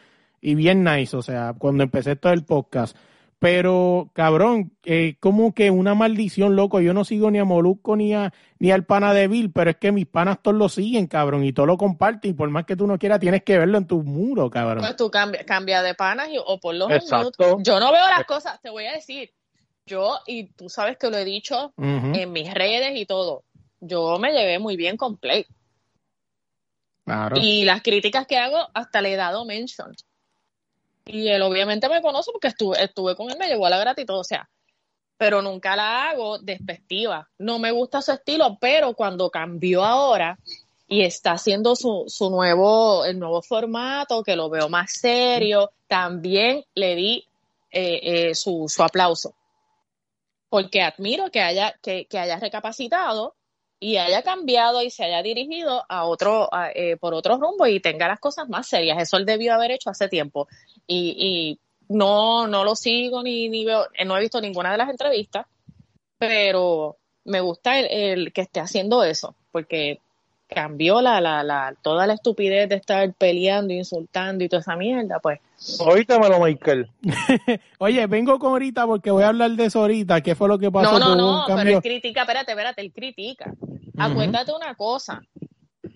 [0.42, 2.96] y bien nice, o sea, cuando empecé todo el podcast.
[3.42, 6.80] Pero, cabrón, eh, como que una maldición, loco.
[6.80, 9.78] Yo no sigo ni a Molusco ni a ni al pana de Bill, pero es
[9.78, 12.30] que mis panas todos lo siguen, cabrón, y todos lo comparten.
[12.30, 14.82] Y por más que tú no quieras, tienes que verlo en tu muro, cabrón.
[14.82, 17.58] Pues tú cambia, cambia de panas y, o por los Exacto.
[17.64, 19.32] Yo no veo las cosas, te voy a decir.
[19.88, 23.44] Yo, y tú sabes que lo he dicho en mis redes y todo,
[23.82, 25.46] yo me llevé muy bien con Play.
[27.04, 27.36] claro.
[27.38, 29.94] Y las críticas que hago, hasta le he dado mention.
[31.06, 34.20] Y él obviamente me conoce porque estuve, estuve con él, me llevó a la todo,
[34.20, 34.48] o sea,
[35.18, 37.28] pero nunca la hago despectiva.
[37.40, 40.38] No me gusta su estilo, pero cuando cambió ahora
[40.88, 46.66] y está haciendo su, su nuevo, el nuevo formato, que lo veo más serio, también
[46.76, 47.28] le di
[47.72, 49.34] eh, eh, su, su aplauso.
[50.50, 53.36] Porque admiro que haya, que, que haya recapacitado
[53.84, 57.80] y haya cambiado y se haya dirigido a otro, a, eh, por otro rumbo y
[57.80, 59.02] tenga las cosas más serias.
[59.02, 60.48] Eso él debió haber hecho hace tiempo.
[60.86, 64.90] Y, y no, no lo sigo ni, veo, eh, no he visto ninguna de las
[64.90, 65.48] entrevistas,
[66.20, 70.00] pero me gusta el que esté haciendo eso, porque
[70.54, 75.20] cambió la, la, la, toda la estupidez de estar peleando, insultando y toda esa mierda,
[75.20, 75.40] pues.
[75.80, 76.90] Oítamelo, Michael.
[77.78, 80.22] Oye, vengo con ahorita porque voy a hablar de eso ahorita.
[80.22, 81.00] ¿Qué fue lo que pasó?
[81.00, 83.54] No, no, con no, pero él critica, espérate, espérate, él critica.
[83.98, 85.22] Acuérdate una cosa,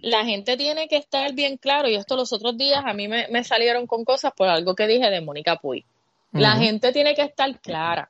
[0.02, 3.28] la gente tiene que estar bien claro, y esto los otros días a mí me,
[3.30, 5.84] me salieron con cosas por algo que dije de Mónica Puy.
[6.32, 8.10] La gente tiene que estar clara.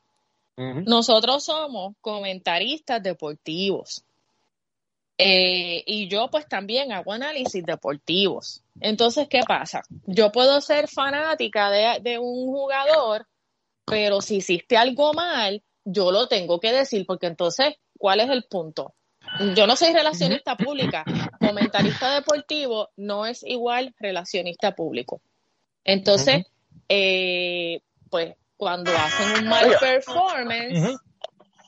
[0.57, 4.03] Nosotros somos comentaristas deportivos.
[5.17, 8.63] Eh, y yo pues también hago análisis deportivos.
[8.81, 9.83] Entonces, ¿qué pasa?
[10.05, 13.25] Yo puedo ser fanática de, de un jugador,
[13.85, 18.43] pero si hiciste algo mal, yo lo tengo que decir, porque entonces, ¿cuál es el
[18.43, 18.93] punto?
[19.55, 21.03] Yo no soy relacionista pública.
[21.39, 25.21] Comentarista deportivo no es igual relacionista público.
[25.83, 26.45] Entonces,
[26.89, 30.97] eh, pues cuando hacen un mal performance.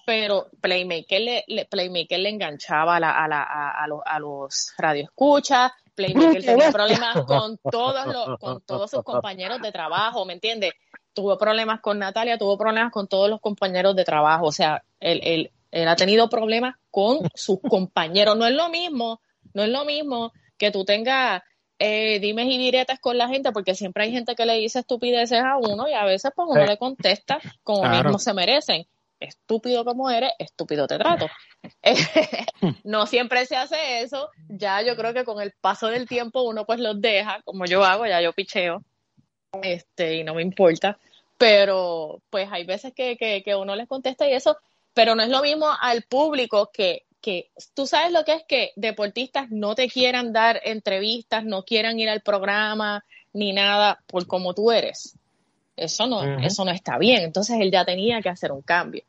[0.08, 4.20] Pero Playmaker le, le- Playmaker le enganchaba a, la, a, la, a, a los, a
[4.20, 6.72] los radioescuchas, Playmaker tenía bestia.
[6.72, 10.72] problemas con todos, los, con todos sus compañeros de trabajo, ¿me entiendes?
[11.12, 15.20] Tuvo problemas con Natalia, tuvo problemas con todos los compañeros de trabajo, o sea, él,
[15.24, 19.20] él, él ha tenido problemas con sus compañeros, no es lo mismo,
[19.54, 21.44] no es lo mismo que tú tengas
[21.80, 25.42] eh, dimes y diretas con la gente, porque siempre hay gente que le dice estupideces
[25.44, 26.68] a uno y a veces pues uno Sí.
[26.70, 28.04] le contesta como Claro.
[28.06, 28.88] mismo se merecen.
[29.20, 31.28] Estúpido como eres, estúpido te trato.
[32.84, 34.30] no siempre se hace eso.
[34.48, 37.84] ya yo creo que con el paso del tiempo uno pues los deja, como yo
[37.84, 38.84] hago, ya yo picheo,
[39.62, 41.00] este, y no me importa,
[41.38, 44.58] pero pues hay veces que, que, que uno les contesta y eso,
[44.94, 48.72] pero no es lo mismo al público que, que tú sabes lo que es que
[48.76, 53.04] deportistas no te quieran dar entrevistas, no quieran ir al programa,
[53.34, 55.18] ni nada por como tú eres.
[55.78, 57.22] Eso no, eso no está bien.
[57.24, 59.04] Entonces él ya tenía que hacer un cambio.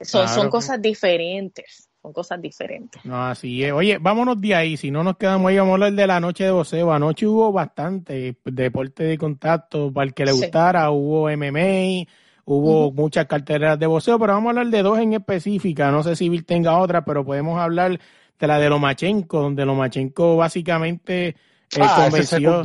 [0.00, 0.40] Son, Claro.
[0.42, 1.88] son cosas diferentes.
[2.02, 3.04] Son cosas diferentes.
[3.04, 3.72] No, así es.
[3.72, 6.44] Oye, vámonos de ahí, si no nos quedamos ahí, vamos a hablar de la noche
[6.44, 6.92] de boxeo.
[6.92, 10.38] Anoche hubo bastante deporte de contacto para el que le Sí.
[10.40, 12.06] gustara, hubo MMA,
[12.46, 15.90] hubo muchas carteras de boxeo, pero vamos a hablar de dos en específica.
[15.90, 17.98] No sé si Bill tenga otra, pero podemos hablar
[18.38, 21.34] de la de Lomachenko, donde Lomachenko básicamente eh,
[21.80, 22.62] Ah, ese es convenció,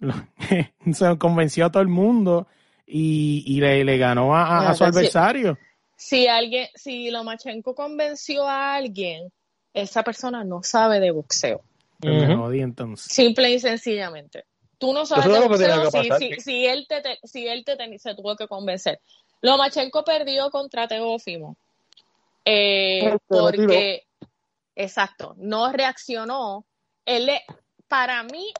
[1.18, 2.46] convenció a todo el mundo
[2.88, 5.58] y, y le, le ganó a, a- a su adversario.
[5.96, 9.30] Si alguien, si Lomachenko convenció a alguien,
[9.74, 11.62] esa persona no sabe de boxeo.
[12.00, 12.22] Pues
[12.60, 13.12] entonces.
[13.12, 14.44] Simple y sencillamente.
[14.78, 16.40] Tú no sabes de boxeo que si, pasar, si, sí.
[16.40, 19.00] si él te, te- si él te, se tuvo que convencer.
[19.42, 21.56] Lomachenko perdió contra Teófimo
[22.44, 24.04] eh, porque,
[24.74, 26.64] exacto, no reaccionó.
[27.04, 27.42] Él le,
[27.88, 28.52] para mí,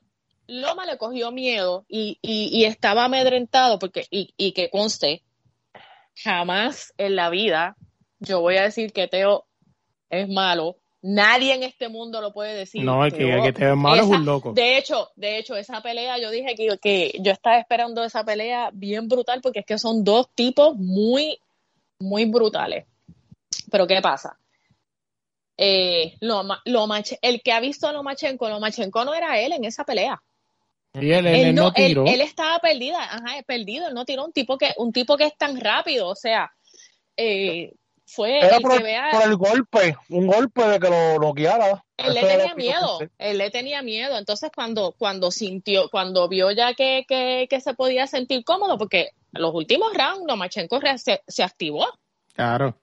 [0.48, 5.22] Loma le cogió miedo y, y, y estaba amedrentado porque, y, y que conste,
[6.14, 7.76] jamás en la vida
[8.18, 9.46] yo voy a decir que Teo
[10.10, 10.78] es malo.
[11.00, 12.82] Nadie en este mundo lo puede decir.
[12.84, 14.52] No, el que, Teo- el que te ve malo es un loco.
[14.52, 18.70] de hecho, de hecho, esa pelea, yo dije que, que yo estaba esperando esa pelea
[18.72, 21.38] bien brutal porque es que son dos tipos muy,
[22.00, 22.86] muy brutales.
[23.70, 24.38] Pero ¿qué pasa?
[25.56, 26.62] Eh, Loma-
[27.22, 30.20] el que ha visto a Lomachenko, Lomachenko no era él en esa pelea.
[30.94, 32.04] Y él, él- Él, él no, tiró.
[32.06, 35.24] él, él estaba perdida, ajá, perdido, él no tiró un tipo que, un tipo que
[35.24, 36.50] es tan rápido, o sea,
[37.16, 37.72] eh,
[38.06, 41.18] fue Era el por, que el- vea, por el golpe, un golpe de que lo
[41.18, 41.84] noqueara.
[41.98, 44.16] él le Eso tenía miedo, él le tenía miedo.
[44.16, 49.10] Entonces, cuando, cuando sintió, cuando vio ya que, que, que se podía sentir cómodo, porque
[49.32, 50.80] los últimos rounds, Lomachenko
[51.26, 51.86] se activó,
[52.32, 52.78] Claro.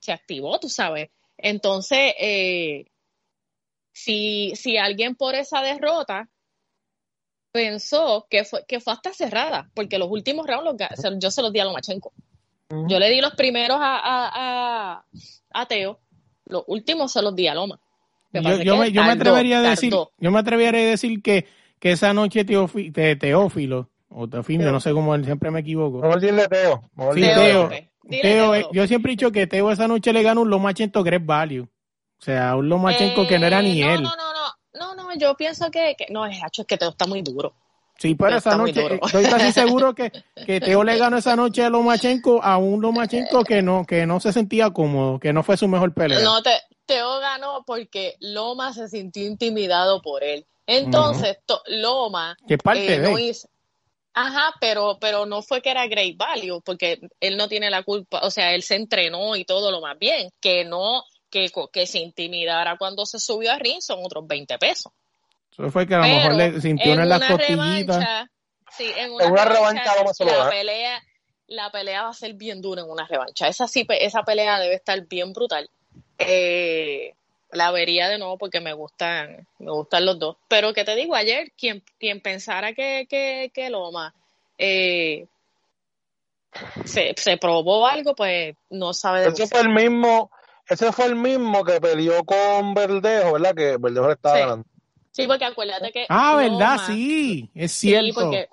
[0.00, 1.08] se activó, tú sabes.
[1.38, 2.84] Entonces, eh,
[3.92, 6.28] si, si alguien por esa derrota
[7.58, 11.52] pensó que fue, que fue hasta cerrada, porque los últimos rounds los yo se los
[11.52, 12.12] di a Lomachenko.
[12.86, 14.30] Yo le di los primeros a, a,
[14.94, 15.04] a,
[15.54, 15.98] a Teo,
[16.46, 17.80] los últimos se los di a Loma.
[18.32, 20.12] Yo, yo me, yo me tardó, atrevería a decir, tardó.
[20.18, 21.46] yo me atrevería a decir que,
[21.80, 26.16] que esa noche Teofi- te- Teófilo, o Teofimio, no sé cómo él, siempre me equivoco.
[26.18, 26.82] Dile Teo.
[27.14, 27.68] Sí, Teo Teo.
[27.70, 28.76] Dile Teo, Teo eh, López.
[28.76, 31.62] yo siempre he dicho que Teo esa noche le ganó un Lomachenko Great Value.
[32.20, 34.02] O sea, un Lomachenko que no era ni Eh, no, él.
[34.02, 34.27] No, no,
[35.08, 37.54] no, yo pienso que, que no, es es que Teo está muy duro.
[37.98, 40.12] Sí, pero esa noche, estoy casi seguro que,
[40.46, 44.20] que Teo le ganó esa noche a Lomachenko a un Lomachenko que no, que no
[44.20, 46.20] se sentía cómodo, que no fue su mejor pelea.
[46.20, 46.50] No, te,
[46.86, 50.46] Teo ganó porque Loma se sintió intimidado por él.
[50.66, 53.10] Entonces, to- Loma es parte eh, de.
[53.10, 53.48] no hizo.
[54.14, 58.20] Ajá, pero, pero no fue que era great value, porque él no tiene la culpa,
[58.22, 61.98] o sea, él se entrenó y todo lo más bien, que no, que, que se
[61.98, 64.92] intimidara cuando se subió a ring son otros 20 pesos.
[65.52, 68.28] Eso fue que a lo mejor le sintió en las costillitas.
[68.76, 71.02] sí, en una, En una revancha, revancha la pelea,
[71.48, 73.48] la pelea va a ser bien dura en una revancha.
[73.48, 75.68] Esa sí, esa pelea debe estar bien brutal.
[76.18, 77.14] Eh,
[77.50, 80.36] la vería de nuevo porque me gustan, me gustan los dos.
[80.48, 84.14] Pero que te digo, ayer, quien, quien pensara que, que, que Loma
[84.58, 85.26] eh,
[86.84, 89.46] se, se probó algo, pues no sabe de boxeo.
[89.46, 90.30] fue el mismo,
[90.68, 93.54] ese fue el mismo que peleó con Verdejo, ¿verdad?
[93.54, 94.40] Que Verdejo le estaba Sí.
[94.42, 94.64] ganando.
[95.12, 96.78] Sí, porque acuérdate que Ah, ¿verdad?
[96.86, 98.20] Sí, es sí, cierto.
[98.20, 98.48] porque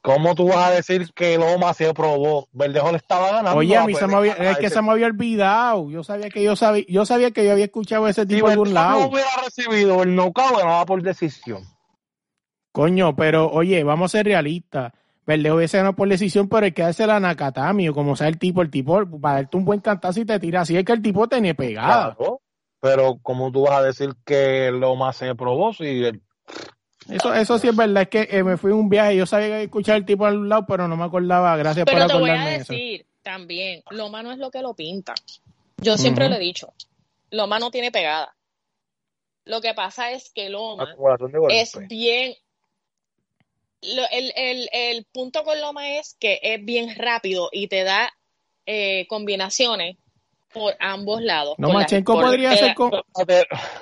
[0.00, 2.46] ¿Cómo tú vas a decir que Loma se probó?
[2.52, 3.58] Verdejo le estaba ganando.
[3.58, 5.90] Oye, a mí se me había, es que se me había olvidado.
[5.90, 8.74] Yo sabía que yo sabía, yo sabía que yo había escuchado ese tipo en algún
[8.74, 9.08] Verdejo no lado.
[9.08, 11.64] hubiera recibido el knockout, ganaba por decisión.
[12.70, 14.92] Coño, pero oye, vamos a ser realistas.
[15.26, 18.38] Verdejo hubiese ganado por decisión, pero hay que darse la Nakatami, o como sea el
[18.38, 20.60] tipo, el tipo, para darte un buen cantazo y te tira.
[20.62, 22.14] Así es que el tipo tenía pegada.
[22.14, 22.40] Claro.
[22.80, 26.20] Pero como tú vas a decir que Loma se probó si el-
[27.08, 29.48] Eso, eso sí es verdad, es que eh, me fui a un viaje, yo sabía
[29.48, 31.56] que escuchar el tipo al lado, pero no me acordaba.
[31.56, 32.72] Gracias Pero por te voy a acordarme eso.
[32.74, 35.14] decir también, Loma no es lo que lo pinta.
[35.78, 36.32] Yo siempre Ujú.
[36.34, 36.72] lo he dicho,
[37.30, 38.34] Loma no tiene pegada.
[39.46, 40.94] Lo que pasa es que Loma
[41.50, 42.34] es bien...
[43.94, 48.12] lo- el, el, el punto con Loma es que es bien rápido y te da
[48.66, 49.96] eh, combinaciones
[50.52, 51.54] por ambos lados.
[51.58, 52.90] No, la- Machenko podría ser con...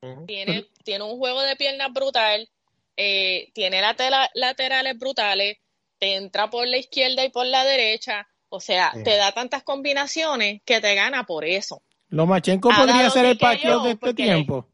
[0.00, 0.26] Ujú.
[0.26, 2.48] tiene, tiene un juego de piernas brutal,
[2.96, 5.58] eh, tiene latela- laterales brutales,
[5.98, 9.02] te entra por la izquierda y por la derecha, o sea, Sí.
[9.02, 11.82] te da tantas combinaciones que te gana por eso.
[12.10, 14.68] Lomachenko podría ser el paqueo de este porque- tiempo.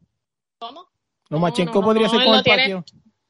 [0.59, 0.87] ¿Cómo?
[1.29, 2.83] Lomachenko no, no, podría no, ser con no el tiene-.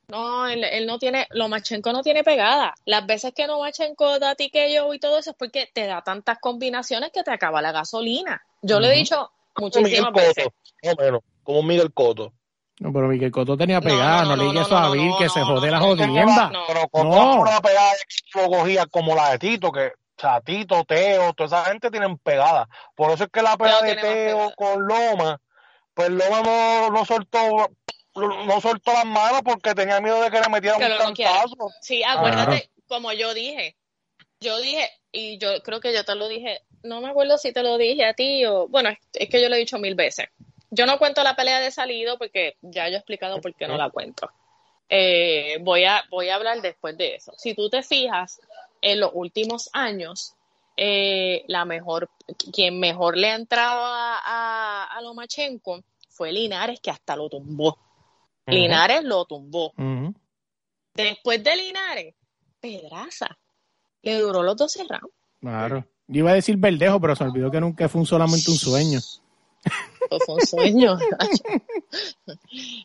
[0.08, 2.76] No, él, él no tiene, Lomachenko no tiene pegada.
[2.86, 7.12] Las veces que Lomachenko da TKO y todo eso es porque te da tantas combinaciones
[7.12, 8.44] que te acaba la gasolina.
[8.62, 10.44] Yo lo he dicho Como Miguel muchísimas veces.
[10.46, 12.34] Cotto, más o menos, como Miguel Cotto.
[12.80, 14.92] No, pero Miguel Cotto tenía No, pegada, no, no, le no, no, eso a no,
[14.92, 16.50] Bill no, que se no, jode la no, no, jodienda.
[16.50, 16.64] no.
[16.68, 17.36] Pero Cotto No.
[17.36, 17.42] no.
[17.42, 17.92] una pegada
[18.34, 21.90] que lo cogía como la de Tito, que o sea, Tito, Teo, toda esa gente
[21.90, 22.70] tienen pegada.
[22.96, 24.04] Por eso es que la pegada de Teo
[24.52, 24.56] pegada.
[24.56, 25.42] con Loma,
[25.94, 27.40] pues Loma no, no soltó
[28.16, 31.72] no soltó las manos porque tenía miedo de que le metieran Que un cantazo.
[31.82, 33.76] Sí, acuérdate, como yo dije,
[34.40, 37.64] yo dije, y yo creo que yo te lo dije, no me acuerdo si te
[37.64, 40.28] lo dije a ti o, bueno, es, es que yo lo he dicho mil veces.
[40.72, 43.78] Yo no cuento la pelea de salido porque ya yo he explicado por qué no
[43.78, 44.30] la cuento.
[44.90, 47.34] Eh, voy, a, voy a hablar después de eso.
[47.38, 48.40] Si tú te fijas,
[48.82, 50.36] en los últimos años,
[50.78, 52.10] eh, la mejor,
[52.54, 57.78] quien mejor le ha entrado a, a, a Lomachenko fue Linares, que hasta lo tumbó.
[58.48, 59.74] Linares lo tumbó.
[60.94, 62.16] Después de Linares,
[62.60, 63.38] Pedraza.
[64.02, 65.14] Le duró los 12 rounds.
[65.42, 65.86] Claro.
[66.08, 69.00] Yo iba a decir Verdejo, pero se olvidó que nunca fue un solamente un sueño.
[69.00, 70.98] Eso fue un sueño.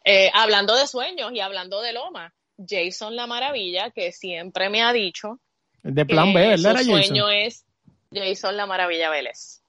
[0.05, 2.33] Eh, hablando de sueños y hablando de Loma,
[2.67, 5.41] Jason La Maravilla, que siempre me ha dicho
[5.83, 6.79] De plan B, ¿verdad?
[6.79, 7.05] su Jason?
[7.05, 7.65] sueño es
[8.13, 9.63] Jason La Maravilla Vélez.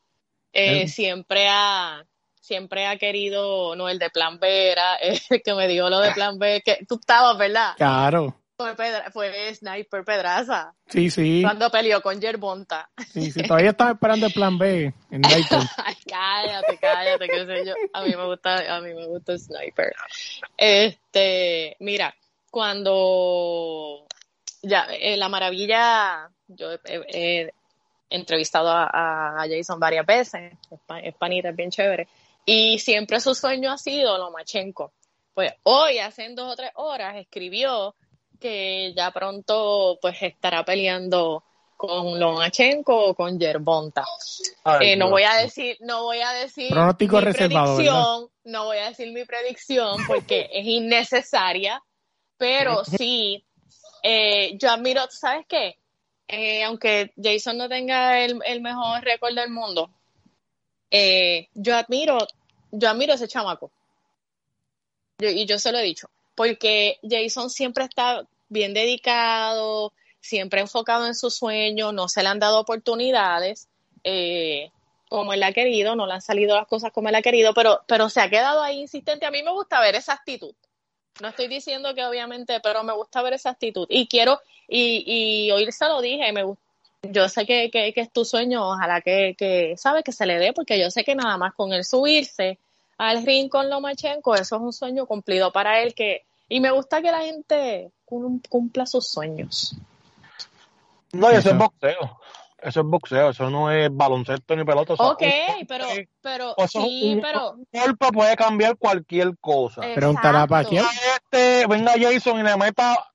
[0.53, 0.87] Eh.
[0.87, 2.05] Siempre ha
[2.51, 4.95] siempre ha querido, no, el de plan B era
[5.29, 7.75] el que me dio lo de plan B, que tú estabas, ¿verdad?
[7.77, 8.35] Claro.
[8.57, 11.41] Fue, Pedra- fue Sniper Pedraza, Sí, sí.
[11.41, 12.89] cuando peleó con Yerbonta.
[13.07, 13.41] sí, sí.
[13.43, 15.21] Todavía estaba esperando el plan B en.
[15.25, 17.73] Ay, cállate, cállate, qué sé yo.
[17.93, 19.93] A mí me gusta, a mí me gusta Sniper.
[20.57, 22.13] Este, mira,
[22.51, 24.05] cuando
[24.61, 27.49] ya eh, la maravilla, yo he,
[28.09, 32.09] entrevistado a, Jason varias veces, es, es panita, es bien chévere,
[32.45, 34.93] y siempre su sueño ha sido Lomachenko.
[35.33, 37.95] Pues hoy, hace dos o tres horas, escribió
[38.39, 41.43] que ya pronto pues estará peleando
[41.77, 44.03] con Lomachenko o con Yerbonta.
[44.63, 48.65] Ay, Eh, no voy a decir, no voy a decir Pronóstico mi reservado, predicción, no
[48.65, 51.81] voy a decir mi predicción porque es innecesaria,
[52.37, 53.45] pero sí,
[54.03, 55.77] eh, yo admiro, ¿tú ¿sabes qué?
[56.27, 59.89] Eh, aunque Jason no tenga el, el mejor récord del mundo,
[60.91, 62.17] eh, yo admiro,
[62.71, 63.71] yo admiro a ese chamaco.
[65.19, 71.05] Yo- y yo se lo he dicho, porque Jason siempre está bien dedicado, siempre enfocado
[71.07, 73.67] en sus sueños, no se le han dado oportunidades
[74.03, 74.71] eh,
[75.09, 77.81] como él ha querido, no le han salido las cosas como él ha querido, pero,
[77.85, 79.25] pero se ha quedado ahí insistente.
[79.25, 80.55] A mí me gusta ver esa actitud.
[81.21, 83.85] No estoy diciendo que obviamente, pero me gusta ver esa actitud.
[83.89, 86.43] Y quiero, y, y hoy se lo dije, me
[87.03, 90.03] yo sé que, que, que es tu sueño, ojalá que, que, ¿sabes?
[90.03, 92.59] Que se le dé, porque yo sé que nada más con él subirse
[92.97, 97.01] al ring con Lomachenko, eso es un sueño cumplido para él, que, y me gusta
[97.01, 99.75] que la gente cum- cumpla sus sueños.
[101.11, 102.19] No, y eso es boxeo.
[102.61, 104.93] Eso es boxeo, eso no es baloncesto ni pelota.
[104.93, 105.65] Ok, un golpe.
[105.67, 105.85] pero,
[106.21, 107.51] pero, O sea, sí, un- pero...
[107.53, 109.81] un golpe puede cambiar cualquier cosa.
[109.81, 110.63] Pregúntale a exacto.
[110.69, 110.85] Pacquiao.
[111.15, 113.10] Este, venga Jason y le meta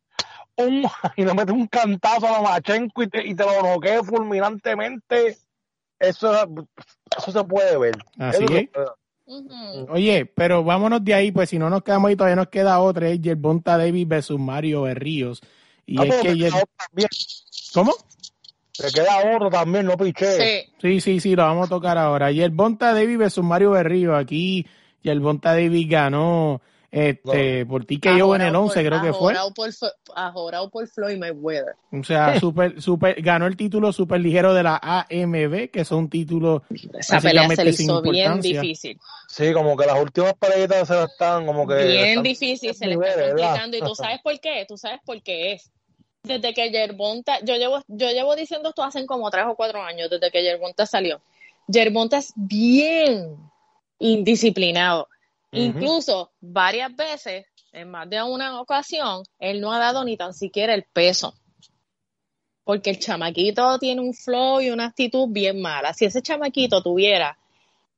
[0.57, 0.85] un
[1.17, 5.37] y le mete un cantazo a Lomachenko y te, y te lo noquee fulminantemente.
[5.99, 6.33] Eso,
[7.17, 7.97] eso se puede ver.
[8.19, 8.69] Así Eso es.
[8.71, 9.87] puede-.
[9.89, 13.09] Oye, pero vámonos de ahí, pues si no nos quedamos ahí, todavía nos queda otra,
[13.09, 15.41] es Yerbonta Davis versus Mario Berríos.
[15.85, 17.09] Y Ah, es que Yer- queda otro también.
[17.75, 17.93] ¿Cómo?
[18.73, 20.27] Te queda otro también, no piché.
[20.67, 20.73] Sí.
[20.81, 22.31] Sí, sí, sí, lo vamos a tocar ahora.
[22.31, 24.17] Yerbonta Davis versus Mario Berríos.
[24.19, 24.67] Aquí
[25.03, 26.61] Yerbonta Davis ganó
[26.99, 29.33] este, por ti que yo en el Ajorado 11, por- creo que fue.
[29.33, 31.75] ajorado por, Flo- ajorado por Floyd Mayweather.
[31.93, 36.63] O sea, super, super, ganó el título super ligero de la AMB, que son títulos
[36.99, 38.99] Esa pelea se le hizo bien difícil.
[39.29, 41.75] Sí, como que las últimas peleitas se las están como que.
[41.75, 43.77] Bien están- difícil, se le está complicando.
[43.77, 44.65] ¿Y tú sabes por qué?
[44.67, 45.71] ¿Tú sabes por qué es?
[46.23, 50.09] Desde que Yerbonta, yo llevo, yo llevo diciendo esto hace como tres o cuatro años,
[50.11, 51.21] desde que Yerbonta salió.
[51.69, 53.37] Yerbonta es bien
[53.99, 55.09] indisciplinado.
[55.57, 60.75] Incluso varias veces, en más de una ocasión, él no ha dado ni tan siquiera
[60.75, 61.35] el peso.
[62.65, 65.95] Porque el chamaquito tiene un flow y una actitud bien mala.
[65.95, 67.39] Si ese chamaquito tuviera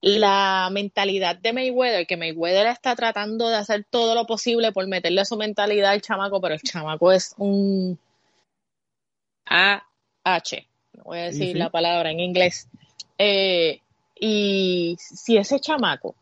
[0.01, 5.25] la mentalidad de Mayweather, que Mayweather está tratando de hacer todo lo posible por meterle
[5.25, 7.99] su mentalidad al chamaco, pero el chamaco es un
[9.47, 12.69] AH, no voy a decir la palabra en inglés.
[13.17, 13.81] Eh,
[14.21, 16.15] y si ese chamaco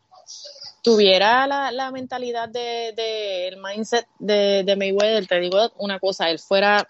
[0.91, 6.29] tuviera la, la mentalidad de, de- el mindset de, de Mayweather, te digo una cosa,
[6.29, 6.89] él fuera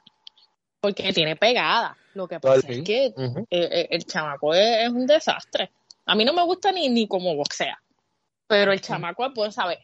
[0.80, 1.98] porque tiene pegada.
[2.14, 3.14] Lo que pasa es que eh,
[3.50, 5.72] eh, el chamaco es, es un desastre.
[6.06, 7.82] A mí no me gusta ni, ni como boxea,
[8.48, 9.80] pero el chamaco, pues, ¿sabes?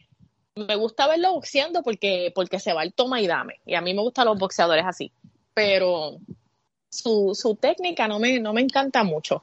[0.56, 3.60] Me gusta verlo boxeando porque, porque se va el toma y dame.
[3.66, 5.10] Y a mí me gustan los boxeadores así.
[5.52, 6.18] Pero
[6.88, 9.42] su, su técnica no me, no me encanta mucho.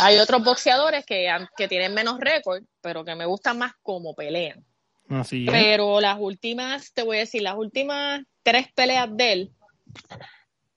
[0.00, 4.64] Hay otros boxeadores que, que tienen menos récord, pero que me gustan más como pelean.
[5.08, 5.50] Así es.
[5.52, 9.52] Pero las últimas, te voy a decir, las últimas tres peleas de él,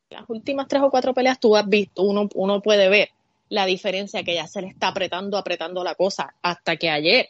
[0.10, 3.10] las últimas tres o cuatro peleas tú has visto, uno, uno puede ver
[3.50, 7.30] la diferencia que ya se le está apretando, apretando la cosa, hasta que ayer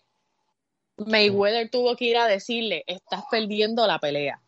[0.98, 4.42] Mayweather tuvo que ir a decirle, estás perdiendo la pelea.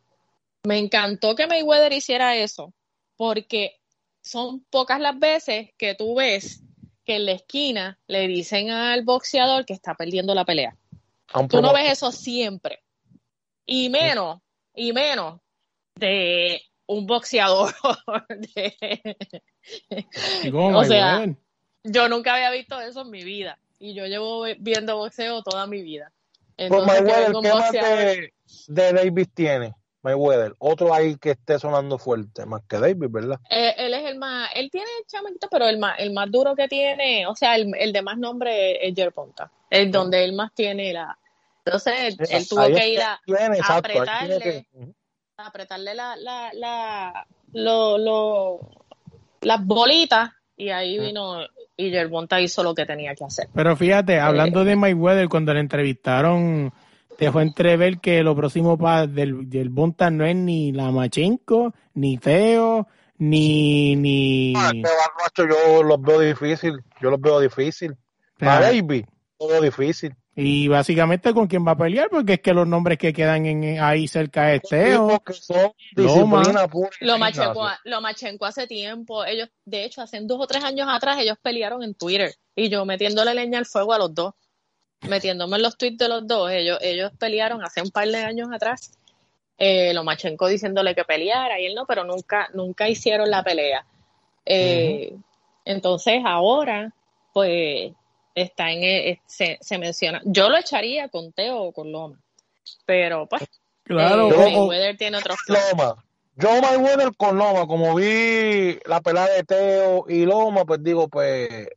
[0.64, 2.72] Me encantó que Mayweather hiciera eso,
[3.16, 3.76] porque
[4.20, 6.62] son pocas las veces que tú ves
[7.10, 10.76] que en la esquina le dicen al boxeador que está perdiendo la pelea.
[11.48, 12.84] Tú no ves eso siempre.
[13.66, 14.40] Y menos,
[14.76, 15.40] y menos
[15.96, 17.74] de un boxeador.
[18.54, 19.16] de-
[20.72, 21.26] o sea,
[21.82, 23.58] yo nunca había visto eso en mi vida.
[23.80, 26.12] Y yo llevo viendo boxeo toda mi vida.
[26.56, 27.72] Pues Entonces, que ¿qué más
[28.68, 29.74] de Davis tiene?
[30.02, 33.38] Mayweather, otro ahí que esté sonando fuerte, más que Davis, ¿verdad?
[33.50, 36.68] Eh, él es el más, él tiene chamaquito, pero el más, el más duro que
[36.68, 40.92] tiene, o sea, el, el de más nombre es Jerponta, es donde él más tiene
[40.92, 41.16] la.
[41.64, 44.40] Entonces, él, él tuvo Ahí que ir a, tiene, apretarle.
[44.40, 44.66] que-
[45.36, 48.60] a apretarle la, la, la, lo, lo-
[49.42, 51.40] las bolitas y ahí vino
[51.76, 53.48] y Yerbonta hizo lo que tenía que hacer.
[53.54, 56.72] Pero fíjate, hablando de Mayweather, cuando le entrevistaron,
[57.20, 62.16] dejó entrever que lo próximo para del, del Bonta no es ni la Machenko, ni
[62.16, 63.94] Teo, ni...
[63.96, 67.94] ni este yo los veo difícil, yo los veo difícil.
[68.38, 69.04] Para Davis,
[69.38, 70.16] lo veo difícil.
[70.34, 73.78] y básicamente con quién va a pelear, porque es que los nombres que quedan en,
[73.82, 75.22] ahí cerca es Teo.
[75.94, 81.18] Lo Machenko, lo Machenko hace tiempo, ellos, de hecho, hace dos o tres años atrás,
[81.18, 84.32] ellos pelearon en Twitter y yo metiéndole leña al fuego a los dos,
[85.08, 88.48] metiéndome en los tweets de los dos, ellos, ellos pelearon hace un par de años
[88.52, 88.92] atrás,
[89.58, 93.84] eh, lo Machenko diciéndole que peleara y él no, pero nunca, nunca hicieron la pelea.
[94.46, 95.14] Eh,
[95.64, 96.92] Entonces ahora,
[97.32, 97.92] pues,
[98.34, 102.18] está en, eh, se, se menciona, yo lo echaría con Teo o con Loma,
[102.86, 103.42] pero pues,
[103.84, 105.70] Claro, eh, o- o- Mayweather tiene otros planes.
[105.72, 106.04] Loma.
[106.36, 111.68] Yo Mayweather con Loma, como vi la pelea de Teo y Loma, pues digo, pues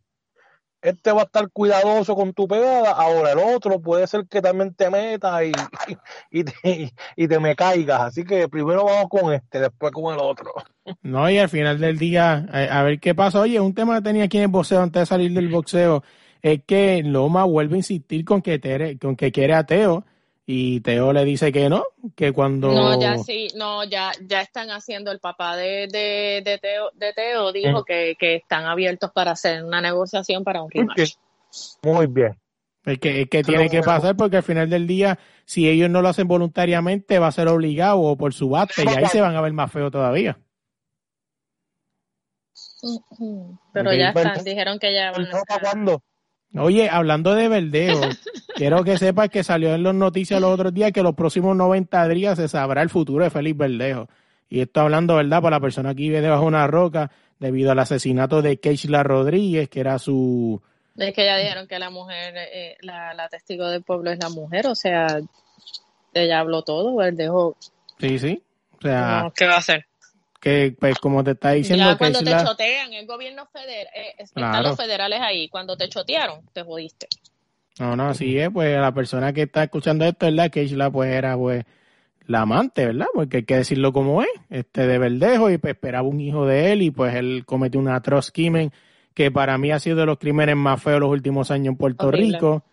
[0.83, 2.91] este va a estar cuidadoso con tu pegada.
[2.91, 5.51] Ahora el otro puede ser que también te meta y,
[6.29, 8.01] y, te, y te me caigas.
[8.01, 10.51] Así que primero vamos con este, después con el otro.
[11.01, 13.39] No, y al final del día, a, ver qué pasa.
[13.39, 16.03] Oye, un tema que tenía aquí en el boxeo antes de salir del boxeo
[16.41, 20.05] es que Loma vuelve a insistir con que, tere- con que quiere a Teo
[20.45, 21.83] y Teo le dice que no,
[22.15, 22.73] que cuando...
[22.73, 27.13] No, ya sí, no, ya, ya están haciendo, el papá de, de, de Teo, de
[27.13, 27.85] Teo dijo Ujú.
[27.85, 31.13] que, que están abiertos para hacer una negociación para un rematch.
[31.83, 32.37] Muy bien.
[32.85, 36.01] Es que, es que tiene que pasar porque al final del día, si ellos no
[36.01, 39.41] lo hacen voluntariamente, va a ser obligado o por subasta y ahí se van a
[39.41, 40.37] ver más feo todavía.
[43.71, 43.97] Pero Ok.
[43.97, 45.61] ya están, Bueno, dijeron que ya van a ¿El para estar.
[45.61, 46.03] cuándo?
[46.55, 48.01] Oye, hablando de verdejo,
[48.55, 52.07] quiero que sepas que salió en las noticias los otros días que los próximos 90
[52.09, 54.07] días se sabrá el futuro de Félix Verdejo.
[54.49, 55.41] Y esto hablando, ¿verdad?
[55.41, 59.67] Para la persona que vive debajo de una roca, debido al asesinato de Keishla Rodríguez,
[59.69, 60.61] que era su...
[60.95, 64.29] Es que ya dijeron que la mujer, eh, la, la testigo del pueblo es la
[64.29, 65.07] mujer, o sea,
[66.13, 67.57] ella habló todo, Verdejo.
[67.99, 68.43] Sí, sí.
[68.77, 69.87] O sea, No, ¿Qué va a hacer?
[70.43, 74.43] Que pues como te está diciendo Ya cuando te chotean, el gobierno federal, eh, están
[74.43, 74.67] Claro.
[74.67, 77.07] los federales ahí, cuando te chotearon, te jodiste.
[77.79, 80.51] No, no, así es, pues la persona que está escuchando esto, ¿verdad?
[80.51, 81.63] Keishla pues era pues
[82.27, 83.05] la amante, ¿verdad?
[83.13, 86.73] Porque hay que decirlo como es, este de Verdejo y pues esperaba un hijo de
[86.73, 88.73] él y pues él cometió un atroz crimen
[89.13, 92.07] que para mí ha sido de los crímenes más feos los últimos años en Puerto
[92.07, 92.37] Horrible.
[92.37, 92.65] Rico.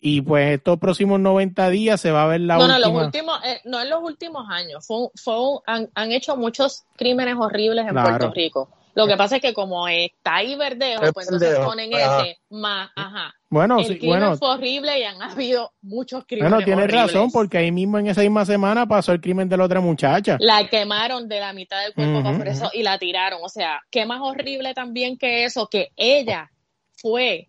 [0.00, 3.04] Y pues estos próximos 90 días se va a ver la no, no, los última.
[3.06, 4.86] últimos, eh, no en los últimos años.
[4.86, 8.08] Fue, un- fue un- han, han hecho muchos crímenes horribles en Claro.
[8.18, 8.68] Puerto Rico.
[8.94, 12.20] Lo que pasa es que como está ahí Verdejo, Es pues entonces Verdejo, ponen ajá.
[12.22, 13.34] ese más, ajá.
[13.48, 17.12] Bueno, El sí, crimen bueno, fue horrible y han habido muchos crímenes bueno, tienes horribles.
[17.12, 20.36] razón, porque ahí mismo en esa misma semana pasó el crimen de la otra muchacha.
[20.40, 23.40] La quemaron de la mitad del cuerpo por eso y la tiraron.
[23.42, 26.50] O sea, qué más horrible también que eso, que ella
[26.96, 27.48] fue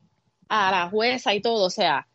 [0.49, 1.65] a la jueza y todo.
[1.65, 2.07] O sea,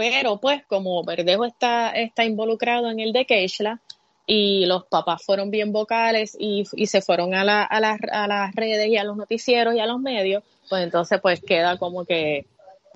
[0.00, 3.82] pero pues como Verdejo está, está involucrado en el de Keishla
[4.26, 8.26] y los papás fueron bien vocales y, y se fueron a, la, a, las, a
[8.26, 12.06] las redes y a los noticieros y a los medios, pues entonces pues queda como
[12.06, 12.46] que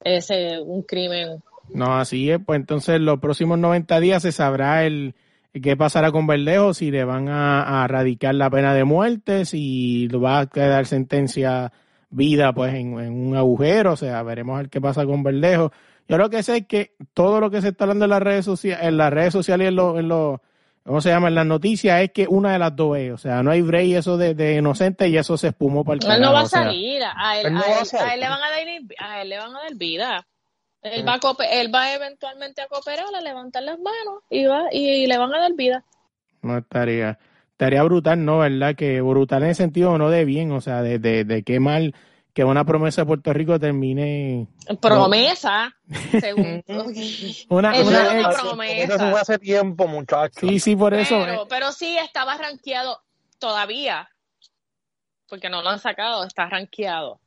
[0.02, 2.38] ese un crimen No, así es.
[2.42, 5.14] Pues entonces los próximos 90 días se sabrá el
[5.52, 10.08] qué pasará con Verdejo, si le van a, a radicar la pena de muerte, si
[10.08, 11.70] va a quedar sentencia
[12.08, 15.70] vida pues en, un agujero, o sea, veremos ver qué pasa con Verdejo.
[16.08, 18.44] Yo lo que sé es que todo lo que se está hablando en las redes
[18.44, 20.40] sociales, en las redes sociales y en los, en los
[20.84, 21.28] ¿cómo se llama?
[21.28, 23.96] En las noticias es que una de las dos es, o sea, no hay break
[23.96, 27.02] eso de, de inocente y eso se espumó para el Él no va a salir,
[27.16, 28.06] a él, Él no a va a él- salir.
[28.06, 30.26] a él le van a dar, a él le van a dar vida.
[30.82, 35.06] Él va, a él va eventualmente a cooperar, a levantar las manos y va y,
[35.06, 35.82] le van a dar vida.
[36.42, 37.18] No estaría,
[37.52, 38.40] estaría brutal, ¿no?
[38.40, 38.74] ¿Verdad?
[38.74, 41.94] Que brutal en el sentido no de bien, o sea, de, de, de qué mal
[42.34, 44.48] que una promesa de Puerto Rico termine.
[44.80, 45.74] Promesa,
[46.20, 46.62] según.
[47.48, 48.94] Una, Eso una es una ex- promesa.
[48.96, 50.40] Eso fue hace tiempo, muchachos.
[50.50, 51.16] Sí, sí, por eso.
[51.24, 53.00] pero, eh, pero sí estaba rankeado
[53.38, 54.08] todavía.
[55.28, 57.20] Porque no lo han sacado, está rankeado.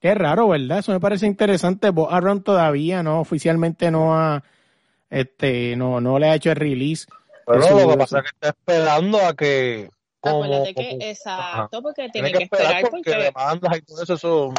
[0.00, 0.78] Qué raro, ¿verdad?
[0.80, 1.90] Eso me parece interesante.
[1.90, 4.42] Bob Aaron todavía no, oficialmente no ha,
[5.08, 7.06] este, no, no le ha hecho el release.
[7.46, 9.88] Pero Eso- lo que pasa es que está esperando a que.
[10.20, 13.82] Como, Acuérdate que, como- exacto, porque tiene que que esperar esperar porque, porque demandas y
[13.82, 14.14] todo eso.
[14.14, 14.52] eso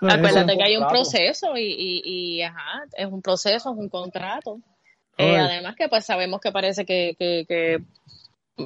[0.00, 3.88] Acuérdate un que hay un proceso y, y, y, ajá, es un proceso, es un
[3.88, 4.60] contrato.
[5.16, 7.82] Eh, además que pues sabemos que parece que, que, que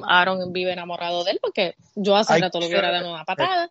[0.07, 3.25] Aaron vive enamorado de él porque yo hace Hay rato lo que- hubiera dado una
[3.25, 3.63] patada.
[3.63, 3.69] hay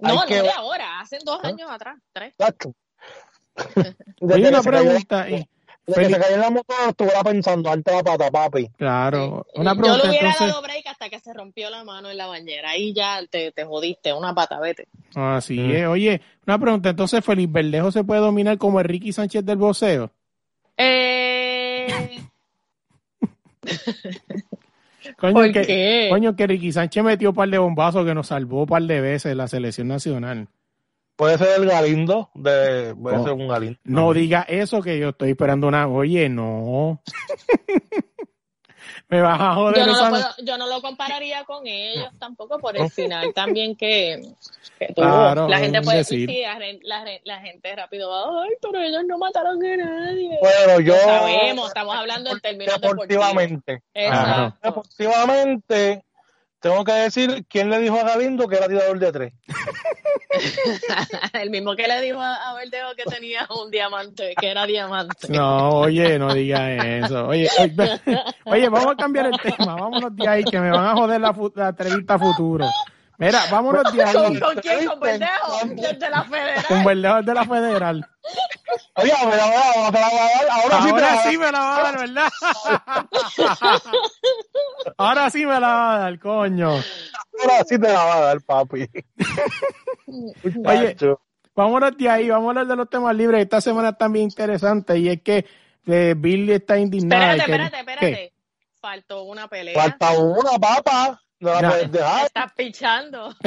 [0.00, 1.48] No, no que de ahora, hace dos ¿Ah?
[1.48, 2.34] años atrás, tres.
[4.20, 5.30] Desde una pregunta.
[5.30, 5.48] y-
[5.86, 8.68] Desde que se cayó en la moto, estuviera pensando, alta la pata, papi.
[8.78, 9.46] claro.
[9.54, 10.48] Una yo pregunta le hubiera entonces.
[10.54, 12.70] dado break hasta que se rompió la mano en la bañera.
[12.70, 14.88] Ahí ya te, te jodiste, una pata, vete.
[15.14, 15.70] Así Mm.
[15.72, 15.86] es.
[15.86, 16.88] Oye, una pregunta.
[16.90, 20.10] Entonces, Felipe Verdejo se puede dominar como el Ricky Sánchez del boxeo.
[20.76, 21.86] Eh,
[25.18, 26.06] Coño, ¿Por que, qué?
[26.10, 29.00] coño, que Ricky Sánchez metió un par de bombazos que nos salvó un par de
[29.02, 30.48] veces la selección nacional.
[31.16, 33.24] Puede ser el Galindo, de, puede Oh.
[33.24, 33.78] ser un Galindo.
[33.84, 35.86] No diga eso que yo estoy esperando una.
[35.86, 37.00] Oye, no.
[39.08, 42.08] Me vas a joder yo, no esa- lo puedo- yo no lo compararía con ellos
[42.18, 44.20] tampoco por el final también que,
[44.78, 45.04] que tuvo.
[45.06, 46.28] Claro, la gente puede decir.
[46.28, 49.76] sí, la, gen- la gen- la gente rápido va, ay, pero ellos no mataron a
[49.76, 50.38] nadie.
[50.42, 50.94] Pero yo.
[50.94, 53.08] Lo sabemos, estamos hablando en términos deportivos.
[53.08, 53.82] Deportivamente.
[53.94, 54.58] Exacto.
[54.62, 56.04] Deportivamente,
[56.64, 59.32] tengo que decir quién le dijo a Galindo que era tirador de tres.
[61.34, 65.28] el mismo que le dijo a, Verdejo que tenía un diamante, que era diamante.
[65.28, 67.26] No, oye, no diga eso.
[67.26, 68.00] Oye, oye,
[68.46, 69.74] oye, vamos a cambiar el tema.
[69.74, 72.66] Vámonos de ahí, que me van a joder la, la entrevista futuro.
[73.18, 74.40] Mira, vámonos de ¿Con, ahí.
[74.40, 74.86] con quién?
[74.86, 75.58] ¿Con Verdejo?
[75.66, 76.84] Desde la Con federal.
[76.84, 78.10] Verdejo de la Federal.
[78.96, 80.50] Oye, me la voy a- te la voy a dar.
[80.50, 82.28] Ahora, sí la me la va a dar, ¿verdad?
[84.98, 86.70] Ahora sí me la va a dar, coño.
[86.70, 88.88] Ahora sí te la voy a dar, papi.
[90.06, 91.20] Muchacho.
[91.56, 93.42] Vámonos de ahí, vamos a hablar de los temas libres.
[93.42, 95.46] Esta semana está bien interesante y es que
[95.86, 97.36] eh, Billy está indignada.
[97.36, 98.32] Espérate, espérate, espérate.
[98.80, 99.74] Faltó una pelea.
[99.80, 101.20] Falta una papa.
[101.44, 101.68] No la Ya.
[101.70, 102.26] puedes dejar.
[102.26, 103.28] Estás pichando.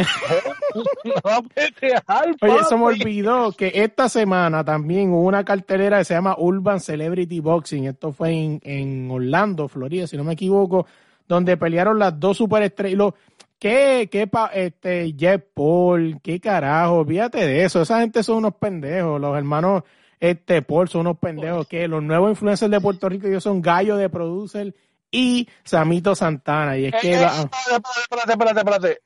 [1.06, 5.98] No la puedes dejar, Oye, se me olvidó que esta semana también hubo una cartelera
[6.00, 7.86] que se llama Urban Celebrity Boxing.
[7.86, 10.86] Esto fue en, en Orlando, Florida, si no me equivoco,
[11.28, 13.14] donde pelearon las dos superestrellas.
[13.60, 16.20] ¿Qué, qué, pa- este, Jeff Paul?
[16.22, 16.98] ¿Qué carajo?
[17.00, 17.82] Olvídate de eso.
[17.82, 19.20] Esa gente son unos pendejos.
[19.20, 19.84] Los hermanos
[20.20, 21.68] este, Paul son unos pendejos.
[21.68, 24.76] que Los nuevos influencers de Puerto Rico, ellos son Gallo de Producer
[25.12, 26.78] y Samito Santana.
[26.78, 27.14] Y es Eh, que...
[27.14, 29.02] eh, la- espérate, espérate, espérate, espérate.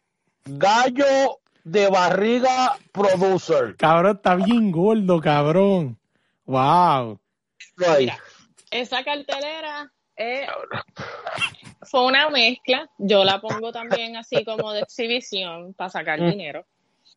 [0.45, 3.76] Gallo de barriga producer.
[3.78, 5.97] cabrón, está bien gordo, cabrón.
[6.45, 7.20] Wow.
[7.99, 8.18] Mira,
[8.72, 10.47] esa cartelera eh,
[11.84, 12.89] fue una mezcla.
[12.97, 16.30] Yo la pongo también así como de exhibición para sacar Mm.
[16.32, 16.66] dinero.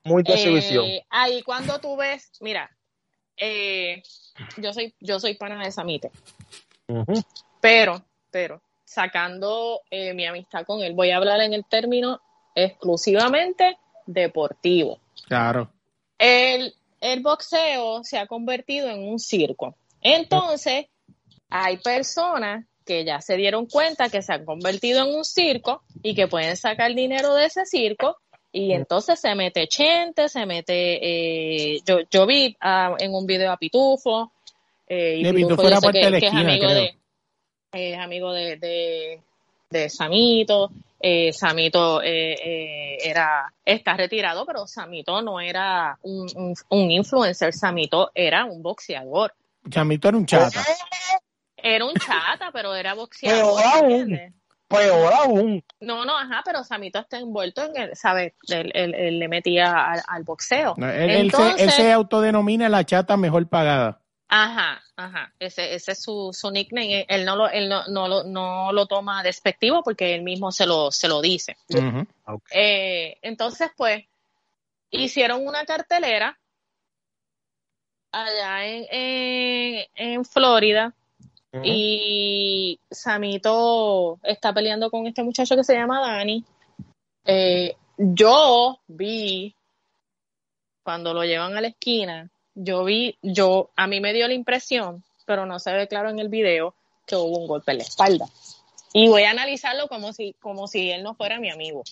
[0.05, 0.85] Muy de exhibición.
[0.85, 2.70] Eh, ahí cuando tú ves, mira,
[3.37, 4.03] eh,
[4.59, 6.11] yo soy yo soy pana de Samito,
[6.89, 7.14] Ujú.
[7.61, 12.20] pero, pero, sacando eh, mi amistad con él, voy a hablar en el término
[12.55, 14.99] exclusivamente deportivo.
[15.26, 15.70] Claro.
[16.18, 19.76] El, el boxeo se ha convertido en un circo.
[20.01, 20.87] Entonces,
[21.51, 26.14] hay personas que ya se dieron cuenta que se han convertido en un circo y
[26.14, 28.18] que pueden sacar dinero de ese circo
[28.55, 33.51] y entonces se mete Chente, se mete, eh, yo, yo vi ah, en un video
[33.51, 34.32] a Pitufo,
[34.87, 36.80] eh, y Pitufo era parte de la que es esquina, amigo creo.
[36.82, 36.97] de,
[37.74, 39.20] es amigo de, de,
[39.70, 40.70] de Samito,
[41.00, 47.52] eh, Samito eh, eh, era, está retirado, pero Samito no era un, un, un influencer,
[47.52, 49.34] Samito era un boxeador.
[49.68, 50.60] Chamito era un chata.
[51.56, 53.54] Era un chata, pero era boxeador.
[53.60, 53.90] Peor aún.
[53.92, 54.32] ¿entiendes?
[54.68, 55.64] Peor aún.
[55.80, 58.32] No, no, ajá, pero Samito está envuelto en el, ¿sabes?
[58.48, 60.74] Él, él- él le metía al, al boxeo.
[60.76, 64.00] No, Él, él se, Entonces- él se autodenomina la chata mejor pagada.
[64.28, 65.32] Ajá, ajá.
[65.38, 67.06] Ese, ese es su, su nickname.
[67.08, 70.66] Él no lo, él no, no lo, no lo toma despectivo porque él mismo se
[70.66, 71.56] lo, se lo dice.
[72.50, 74.04] Eh, entonces, pues,
[74.90, 76.38] hicieron una cartelera
[78.12, 80.94] allá en, en, en Florida
[81.62, 86.44] y Samito está peleando con este muchacho que se llama Dani.
[87.24, 89.54] Eh, yo vi
[90.82, 95.02] cuando lo llevan a la esquina, yo vi, yo, a mí me dio la impresión,
[95.26, 96.74] pero no se ve claro en el video,
[97.07, 98.26] que hubo un golpe en la espalda.
[98.92, 101.82] Y voy a analizarlo como si, como si él no fuera mi amigo.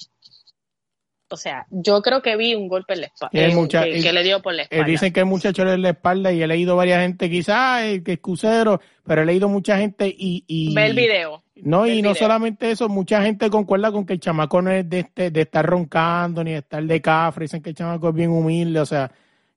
[1.29, 3.31] O sea, yo creo que vi un golpe en la espalda.
[3.41, 4.87] Eh, mucha- que, que le dio por la Eh, espalda.
[4.87, 8.13] dicen que el muchacho le en la espalda y he leído varias gente, quizás que
[8.13, 10.45] excusero, pero he leído mucha gente y...
[10.47, 11.43] y Ve el video.
[11.57, 12.15] No, y no video.
[12.27, 15.65] solamente eso, mucha gente concuerda con que el chamaco no es de, este, de estar
[15.65, 19.11] roncando ni de estar de cafre, dicen que el chamaco es bien humilde, o sea,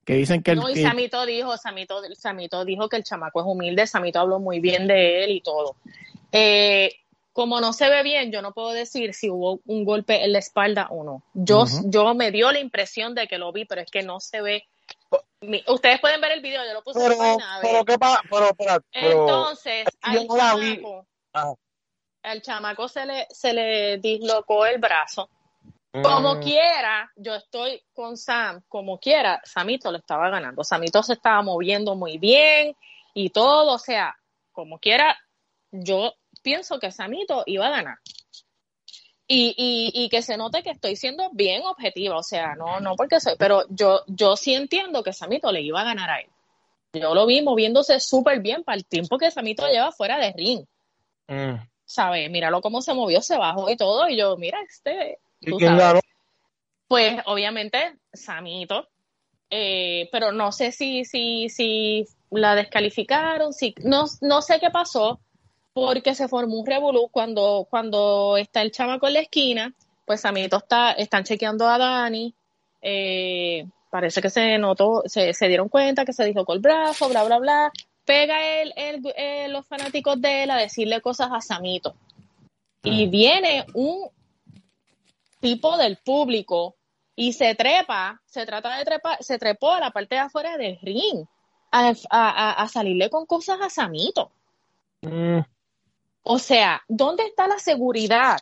[0.06, 0.60] que dicen que el...
[0.60, 4.40] No, y que- Samito dijo, Samito, Samito dijo que el chamaco es humilde, Samito habló
[4.40, 5.76] muy bien de él y todo.
[6.32, 6.92] Eh,
[7.34, 10.40] como no se ve bien, yo no puedo decir si hubo un golpe en la
[10.40, 11.24] espalda o no.
[11.34, 14.42] Yo, yo me dio la impresión de que lo vi, pero es que no se
[14.42, 14.68] ve.
[15.68, 17.72] Ustedes pueden ver el video, yo lo puse en Pero, la página, a ver.
[17.72, 20.76] pero qué pasa, pero, pero, pero, Entonces, yo al no la vi.
[20.78, 21.08] chamaco,
[22.24, 25.30] al chamaco se le, se le dislocó el brazo.
[26.02, 30.64] Como Mm, quiera, yo estoy con Sam, como quiera, Samito lo estaba ganando.
[30.64, 32.76] Samito se estaba moviendo muy bien
[33.14, 34.16] y todo, o sea,
[34.52, 35.18] como quiera,
[35.72, 37.98] yo pienso que Samito iba a ganar.
[39.28, 42.96] Y, y, y que se note que estoy siendo bien objetiva, o sea, no, no
[42.96, 46.30] porque soy, pero yo, yo sí entiendo que Samito le iba a ganar a él.
[46.94, 50.66] Yo lo vi moviéndose súper bien para el tiempo que Samito lleva fuera de ring,
[51.28, 51.56] mm.
[51.86, 52.30] ¿sabes?
[52.30, 56.00] Míralo cómo se movió, se bajó y todo, y yo, mira, este, ¿Y quién ganó?
[56.88, 58.88] Pues obviamente Samito,
[59.50, 65.20] eh, pero no sé si, si, si la descalificaron, si, no, no sé qué pasó,
[65.74, 69.74] porque se formó un revolú cuando, cuando está el chamaco en la esquina,
[70.06, 72.34] pues Samito está, están chequeando a Dani,
[72.82, 77.10] eh, parece que se notó, se, se dieron cuenta que se dijo con el brazo,
[77.10, 77.72] bla, bla, bla,
[78.06, 81.96] pega el, el, eh, los fanáticos de él a decirle cosas a Samito.
[82.84, 84.10] Y viene un
[85.46, 86.76] tipo del público
[87.16, 90.80] y se trepa, se trata de trepar, se trepó a la parte de afuera del
[90.82, 91.24] ring
[91.72, 94.32] a, a- a- salirle con cosas a Samito.
[95.02, 95.40] Mm,
[96.24, 98.40] O sea, ¿dónde está la seguridad?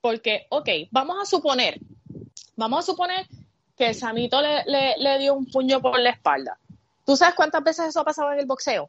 [0.00, 1.78] Porque, ok, vamos a suponer,
[2.56, 3.26] vamos a suponer
[3.76, 6.58] que Samito le, le, le dio un puño por la espalda.
[7.04, 8.88] ¿Tú sabes cuántas veces eso ha pasado en el boxeo?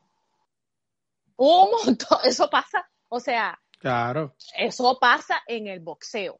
[1.36, 4.34] Un montón, eso pasa, o sea, Claro.
[4.58, 6.40] eso pasa en el boxeo.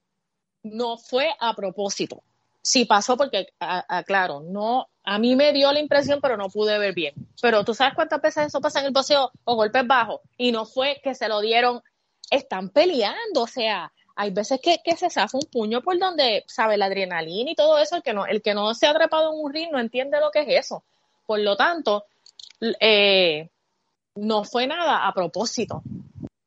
[0.64, 2.24] No fue a propósito.
[2.62, 6.94] Sí pasó porque, aclaro, no, a mí me dio la impresión, pero no pude ver
[6.94, 7.14] bien.
[7.42, 10.66] Pero tú sabes cuántas veces eso pasa en el boxeo o golpes bajos y no
[10.66, 11.82] fue que se lo dieron,
[12.30, 16.88] están peleando, o sea, hay veces que, se zafa un puño por donde, sabe, la
[16.88, 19.54] adrenalina y todo eso, el que no, el que no se ha trepado en un
[19.54, 20.84] ring no entiende lo que es eso.
[21.26, 22.06] Por lo tanto,
[22.80, 23.50] eh,
[24.16, 25.84] no fue nada a propósito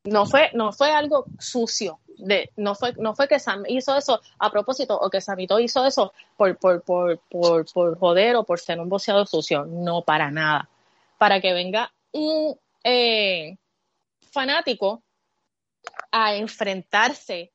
[0.03, 4.21] no fue no fue algo sucio de no fue no fue que Sam hizo eso
[4.39, 8.59] a propósito o que Samito hizo eso por por por por, por joder o por
[8.59, 9.65] ser un boxeador sucio.
[9.65, 10.69] No para nada.
[11.17, 13.57] Para que venga un eh,
[14.31, 15.03] fanático
[16.11, 17.51] a enfrentarse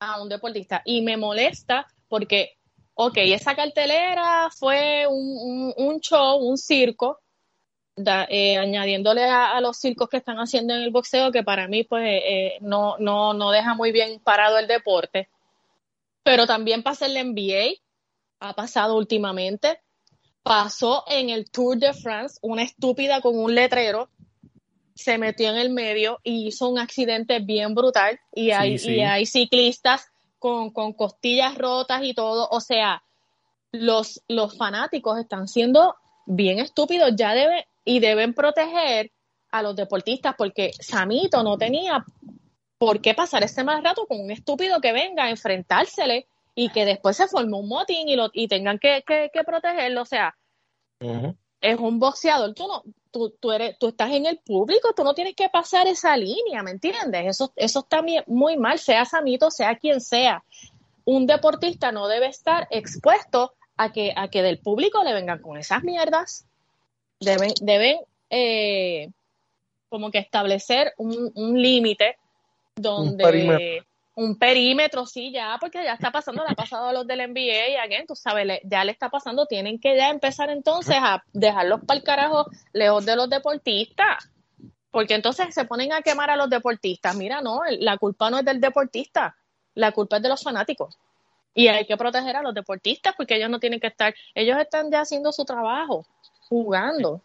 [0.00, 0.82] a un deportista.
[0.84, 2.56] Y me molesta porque
[2.94, 7.20] ok esa cartelera fue un, un, un show un circo
[7.96, 11.68] da- eh, añadiéndole a, a los circos que están haciendo en el boxeo, que para
[11.68, 15.28] mí pues eh, no, no, no deja muy bien parado el deporte.
[16.22, 17.74] Pero también pasa en la NBA,
[18.40, 19.80] ha pasado últimamente.
[20.42, 24.08] Pasó en el Tour de France, una estúpida con un letrero
[24.94, 28.20] se metió en el medio y hizo un accidente bien brutal.
[28.32, 28.92] Y hay, sí.
[28.94, 32.48] y hay ciclistas con, con costillas rotas y todo.
[32.50, 33.02] O sea,
[33.72, 39.12] los, los fanáticos están siendo bien estúpidos, ya deben y deben proteger
[39.50, 42.04] a los deportistas porque Samito no tenía
[42.78, 46.84] por qué pasar ese mal rato con un estúpido que venga a enfrentársele y que
[46.84, 50.02] después se forme un motín y, lo, y tengan que, que, que protegerlo.
[50.02, 50.36] O sea,
[51.60, 55.14] es un boxeador, tú no, tú, tú eres, tú estás en el público, tú no
[55.14, 57.26] tienes que pasar esa línea, ¿me entiendes?
[57.26, 60.44] Eso, eso está muy mal, sea Samito, sea quien sea.
[61.04, 65.56] Un deportista no debe estar expuesto a que, a que del público le vengan con
[65.56, 66.46] esas mierdas.
[67.24, 67.98] Deben, deben
[68.30, 69.10] eh,
[69.88, 72.16] como que establecer un, un límite
[72.76, 73.86] donde perímetro.
[74.16, 77.68] un perímetro, sí, ya, porque ya está pasando, le ha pasado a los del NBA
[77.68, 81.22] y again, tú sabes, le- ya le está pasando, tienen que ya empezar entonces a
[81.32, 84.28] dejarlos para el carajo lejos de los deportistas.
[84.90, 87.16] Porque entonces se ponen a quemar a los deportistas.
[87.16, 89.36] Mira, no, la culpa no es del deportista,
[89.74, 90.96] la culpa es de los fanáticos.
[91.52, 94.90] Y hay que proteger a los deportistas porque ellos no tienen que estar, ellos están
[94.92, 96.06] ya haciendo su trabajo,
[96.48, 97.22] jugando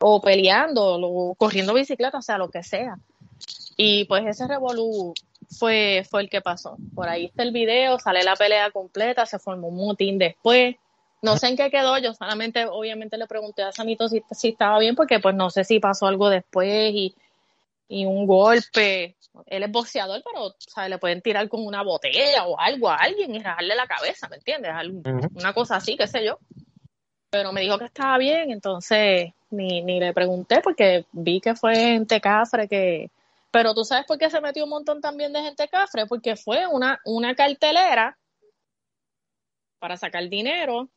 [0.00, 2.98] o peleando, o corriendo bicicleta, o sea, lo que sea.
[3.76, 5.14] Y pues ese revolú
[5.50, 6.76] fue, fue el que pasó.
[6.94, 10.76] Por ahí está el video, sale la pelea completa, se formó un motín después.
[11.20, 14.78] No sé en qué quedó, yo solamente obviamente le pregunté a Samito si, si estaba
[14.78, 17.14] bien porque pues no sé si pasó algo después y,
[17.88, 19.16] y un golpe.
[19.46, 20.54] Él es boxeador, pero
[20.88, 24.36] le pueden tirar con una botella o algo a alguien y rajarle la cabeza, ¿me
[24.36, 24.72] entiendes?
[25.34, 26.38] Una cosa así, qué sé yo.
[27.30, 31.74] Pero me dijo que estaba bien, entonces ni, ni le pregunté porque vi que fue
[31.74, 33.10] gente cafre que...
[33.50, 36.66] Pero tú sabes por qué se metió un montón también de gente cafre, porque fue
[36.66, 38.18] una, una cartelera
[39.78, 40.88] para sacar dinero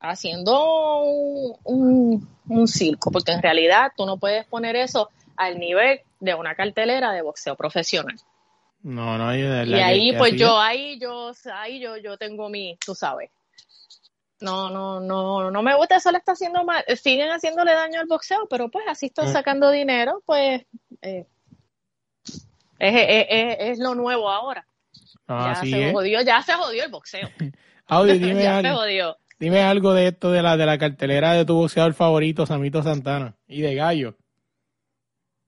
[0.00, 6.34] haciendo un, un, circo, porque en realidad tú no puedes poner eso al nivel de
[6.34, 8.16] una cartelera de boxeo profesional.
[8.82, 12.94] No, no hay Y ahí, pues yo, ahí yo, ahí yo, yo tengo mi, tú
[12.94, 13.30] sabes.
[14.40, 18.06] No, no, no, no me gusta, eso le está haciendo mal, siguen haciéndole daño al
[18.06, 19.32] boxeo, pero pues así están mm.
[19.32, 20.64] sacando dinero, pues
[21.02, 21.26] eh,
[22.78, 24.66] es, es, es, es, lo nuevo ahora.
[25.28, 27.28] ya se jodió, ya se jodió el boxeo.
[28.06, 29.16] dime ya se jodió.
[29.38, 33.36] Dime algo de esto de la, de la cartelera de tu boxeador favorito, Samito Santana,
[33.46, 34.16] y de Gallo.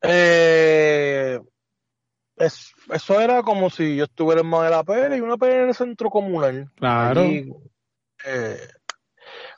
[0.02, 1.38] Eh,
[2.36, 6.10] eso era como si yo estuviera en Madera Pérez y una pelea en el centro
[6.10, 6.70] comunal.
[6.74, 7.22] Claro.
[7.22, 8.58] eh,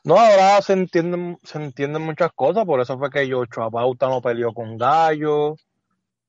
[0.05, 4.21] no, ahora se entienden, se entienden muchas cosas, por eso fue que yo Pauta no
[4.23, 5.57] peleó con Gallo.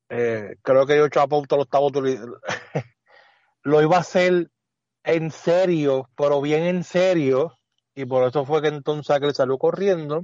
[0.09, 1.87] Eh, creo que yo Pauta lo estaba
[3.63, 4.49] lo iba a hacer
[5.03, 7.57] en serio, pero bien en serio
[7.95, 10.21] y por eso fue que entonces aquel salió corriendo.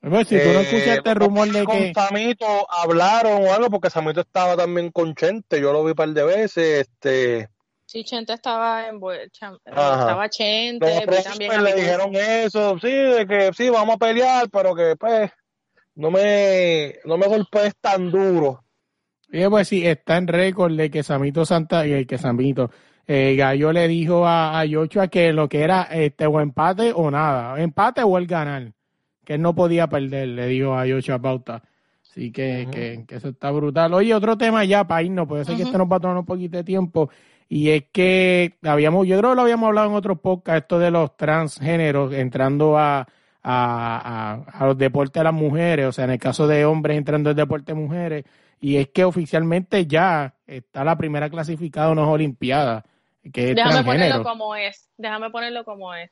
[0.00, 1.64] Pues, si tú no escuchaste el eh, rumor de que...
[1.64, 5.96] Con Samito hablaron o algo, porque Samito estaba también con Chente, yo lo vi un
[5.96, 7.48] par de veces, este...
[7.88, 9.00] Sí, Chente estaba en
[9.64, 14.94] estaba Chente, también le dijeron eso, sí, de que sí, vamos a pelear, pero que
[14.94, 15.30] pues
[15.94, 18.62] no me, no me golpees tan duro.
[19.32, 22.70] Y pues sí, está en récord de que Samito Santa, y que Samito,
[23.06, 27.10] eh, Gallo le dijo a, a Yochoa que lo que era este o empate o
[27.10, 28.70] nada, empate o el ganar,
[29.24, 31.62] que él no podía perder, le dijo a Yochoa Pauta.
[32.02, 33.94] Así que, que, eso está brutal.
[33.94, 36.26] Oye, otro tema ya para irnos, puede ser que este nos va a tomar un
[36.26, 37.08] poquito de tiempo,
[37.48, 40.90] y es que habíamos, yo creo que lo habíamos hablado en otros podcasts, esto de
[40.90, 43.06] los transgéneros entrando a,
[43.42, 47.30] a, a, los deportes de las mujeres, o sea, en el caso de hombres entrando
[47.30, 48.24] al deporte de mujeres,
[48.60, 52.84] y es que oficialmente ya está la primera clasificada en las Olimpiadas
[53.32, 56.10] déjame ponerlo como es, déjame ponerlo como es.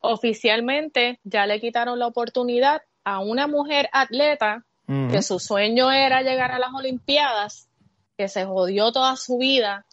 [0.00, 6.50] Oficialmente ya le quitaron la oportunidad a una mujer atleta que su sueño era llegar
[6.50, 7.68] a las Olimpiadas,
[8.16, 9.86] que se jodió toda su vida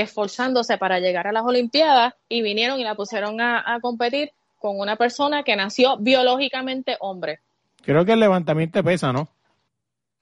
[0.00, 4.96] esforzándose para llegar a las Olimpiadas y vinieron y la pusieron a, competir con una
[4.96, 7.40] persona que nació biológicamente hombre.
[7.82, 9.28] Creo que el levantamiento pesa, ¿no?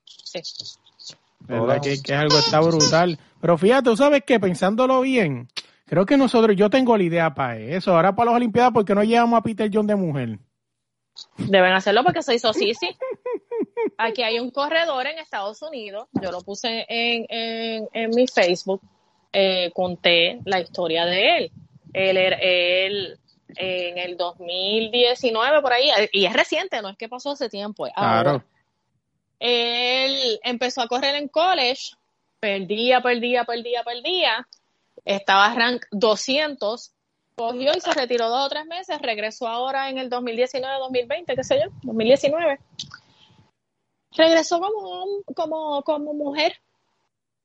[0.05, 0.41] Sí.
[1.41, 1.81] ¿Verdad?
[1.83, 3.18] Que, que, es algo está brutal.
[3.41, 5.49] Pero fíjate, tú sabes que pensándolo bien,
[5.87, 7.95] Creo que nosotros, yo tengo la idea para eso.
[7.95, 10.41] Ahora para las Olimpiadas, ¿por qué no llevamos a Peter John de mujer?
[11.39, 12.89] Deben hacerlo porque soy Sosisi.
[13.97, 16.09] Aquí hay un corredor en Estados Unidos.
[16.20, 18.83] Yo lo puse en, en, en mi Facebook.
[19.39, 21.53] Eh, conté la historia de él.
[21.93, 23.20] Él, él
[23.55, 27.87] en el 2019 por ahí, y es reciente, no es que pasó hace tiempo.
[27.95, 28.43] Claro.
[29.39, 31.97] él empezó a correr en college,
[32.41, 34.49] perdía, perdía, perdía, perdía,
[35.05, 36.93] estaba rank 200,
[37.34, 41.61] cogió y se retiró dos o tres meses, regresó ahora en el 2019-2020, qué sé
[41.62, 42.59] yo, 2019.
[44.12, 46.59] Regresó como, como, como mujer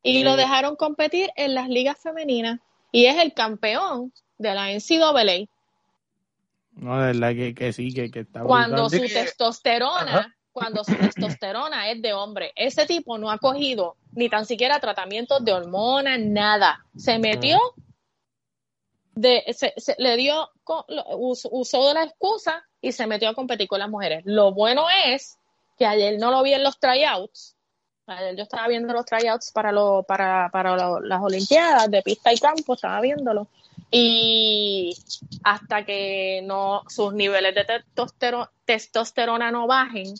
[0.03, 2.59] y lo dejaron competir en las ligas femeninas
[2.91, 5.47] y es el campeón de la NCAA.
[6.73, 11.89] No, de verdad que, que sí, que, que está Cuando su testosterona cuando su testosterona
[11.91, 12.51] es de hombre.
[12.55, 16.85] Ese tipo no ha cogido ni tan siquiera tratamientos de hormonas, nada.
[16.95, 17.57] Se metió,
[19.15, 20.49] de, se, le dio,
[21.15, 24.23] usó de la excusa y se metió a competir con las mujeres.
[24.25, 25.37] Lo bueno es
[25.77, 27.55] que ayer no lo vi en los tryouts.
[28.17, 32.37] Ayer yo estaba viendo los tryouts para, lo, para, para las Olimpiadas de pista y
[32.37, 33.47] campo, estaba viéndolo.
[33.89, 34.95] Y
[35.43, 37.83] hasta que no sus niveles de
[38.65, 40.13] testosterona no bajen,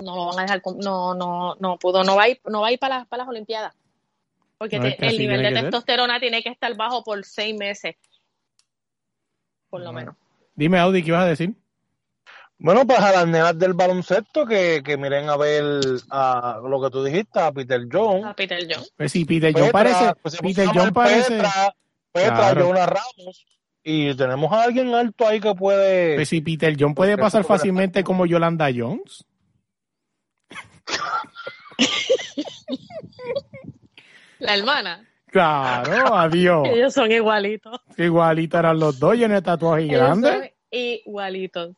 [0.00, 2.68] no lo van a dejar, no, no, no pudo, no va a ir, no va
[2.68, 3.74] a ir para, las, para las Olimpiadas.
[4.58, 7.96] Porque el nivel de testosterona tiene que estar bajo por seis meses.
[9.68, 10.14] Por lo menos.
[10.54, 11.54] Dime, Audi, ¿qué ibas a decir?
[12.64, 15.62] Bueno, pues a las nenas del baloncesto que, que miren a ver
[16.08, 18.24] a lo que tú dijiste, a Peter John.
[18.24, 18.82] A Peter John.
[18.96, 20.14] Pues sí, Peter John parece.
[20.22, 21.42] Pues Peter John parece.
[22.10, 22.68] Petra, Claro.
[22.68, 23.44] Jonah Ramos,
[23.82, 26.14] y tenemos a alguien alto ahí que puede.
[26.14, 29.26] Pues si Peter John puede pasar fácilmente como Yolanda Jones.
[34.38, 35.06] La hermana.
[35.26, 36.68] Claro, adiós.
[36.70, 37.78] Ellos son igualitos.
[37.98, 40.30] Igualito eran los dos y en el tatuaje Ellos grande.
[40.32, 41.76] son igualitos.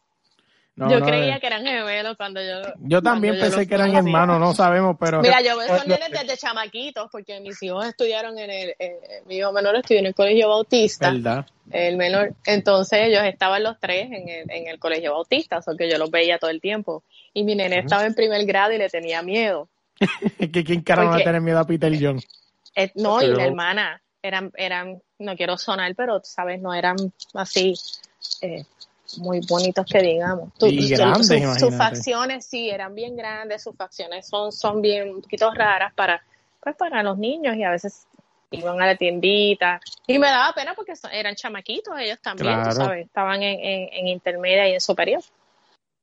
[0.77, 1.41] No, yo no, creía eh.
[1.41, 2.61] que eran gemelos cuando yo.
[2.81, 4.09] Yo también yo pensé que eran conocí.
[4.09, 7.87] hermanos, no sabemos, pero Mira, yo veo esos Bueno, nenes desde chamaquitos, porque mis hijos
[7.87, 11.47] estudiaron en el, eh, mi hijo menor estudió en el colegio bautista, verdad.
[11.70, 15.91] el menor, entonces ellos estaban los tres en el, en el colegio bautista, o que
[15.91, 17.03] yo los veía todo el tiempo,
[17.33, 19.70] y mi nene estaba en primer grado y le tenía miedo,
[20.39, 22.20] que quién carajo va a tener miedo a Peter John.
[22.74, 26.97] Eh, no, y la hermana, eran, eran, no quiero sonar, pero sabes, no eran
[27.33, 27.72] así,
[28.43, 28.66] eh,
[29.18, 30.52] muy bonitos que digamos.
[30.59, 31.61] Tú- Y tú- grandes, sus- imagínate.
[31.61, 36.22] sus facciones sí eran bien grandes, sus facciones son, son bien un poquito raras para,
[36.61, 38.07] pues para los niños y a veces
[38.50, 42.61] iban a la tiendita y me daba pena porque son- eran chamaquitos ellos también, tú
[42.70, 42.76] Claro.
[42.76, 45.20] sabes, estaban en, en, en intermedia y en superior.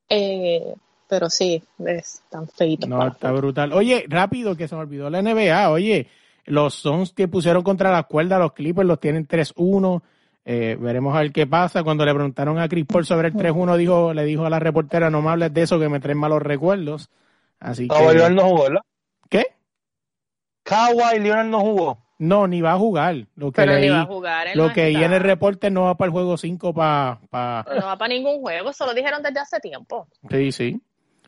[0.09, 0.73] Eh,
[1.07, 2.87] pero sí, es tan feito.
[2.87, 3.73] No, está brutal.
[3.73, 5.69] Oye, rápido, que se me olvidó la NBA.
[5.69, 6.07] Oye,
[6.45, 10.01] los Suns que pusieron contra la cuerda, los Clippers los tienen 3-1.
[10.45, 11.83] Eh, veremos a ver qué pasa.
[11.83, 15.09] Cuando le preguntaron a Chris Paul sobre el 3-1, dijo, le dijo a la reportera,
[15.09, 17.09] no me hables de eso, que me traen malos recuerdos.
[17.59, 18.35] Así Kawhi Leonard que...
[18.35, 18.81] no jugó, ¿verdad?
[19.29, 19.45] ¿Qué?
[20.63, 22.03] Kawhi Leonard no jugó.
[22.19, 23.27] No, ni va a jugar.
[23.35, 24.47] Lo que Pero ni va a jugar.
[24.55, 25.05] lo no que está.
[25.05, 27.19] en el reporte no va para el juego 5 para...
[27.29, 27.65] Pa...
[27.67, 30.07] No va para ningún juego, eso lo dijeron desde hace tiempo.
[30.29, 30.81] Sí, sí.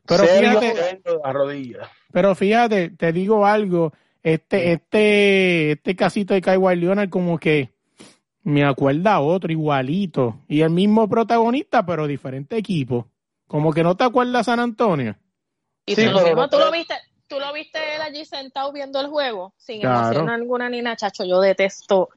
[0.05, 1.01] Pero Serio, fíjate,
[1.33, 1.89] rodilla.
[2.11, 3.91] Pero fíjate, te digo algo,
[4.23, 7.74] este, este, este casito de Kawhi Leonard como que
[8.45, 10.39] me acuerda a otro igualito.
[10.47, 13.07] Y el mismo protagonista, pero diferente equipo.
[13.47, 15.15] Como que no te acuerdas San Antonio.
[15.85, 16.93] Y Sí, tú, lo pero mismo, no tú lo viste,
[17.27, 20.03] tú lo viste él allí sentado viendo el juego, sin Claro.
[20.03, 21.25] emoción alguna ni nada, chacho.
[21.25, 22.09] Yo detesto.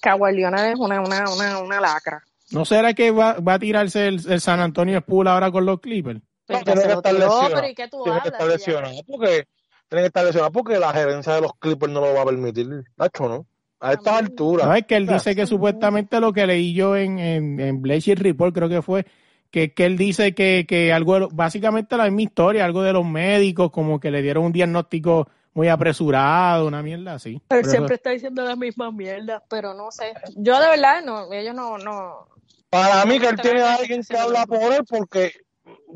[0.00, 2.22] Kawhi Leonard es una, una, una, una lacra.
[2.52, 5.80] ¿No será que va, va a tirarse el, el San Antonio Spool ahora con los
[5.80, 6.20] Clippers?
[6.20, 7.54] No, Pues tiene que estar lesionado.
[7.54, 9.46] pero ¿y qué tú Tiene que estar lesionado porque
[9.88, 12.68] tiene que estar lesionado porque la gerencia de los Clippers no lo va a permitir.
[12.96, 13.46] Nacho, ¿no?
[13.82, 14.26] A estas También.
[14.26, 14.66] alturas.
[14.68, 18.16] No, es que él dice que supuestamente lo que leí yo en, en, en Bleacher
[18.22, 19.04] Report, creo que fue,
[19.50, 22.92] que, que él dice que, que algo, de lo- básicamente la misma historia, algo de
[22.92, 27.42] los médicos, como que le dieron un diagnóstico muy apresurado, una mierda así.
[27.50, 30.14] Eso- siempre está diciendo las mismas mierdas, pero no sé.
[30.36, 32.28] Yo de verdad, no, ellos no, no.
[32.70, 35.32] Para mí que él tiene a alguien que habla por él porque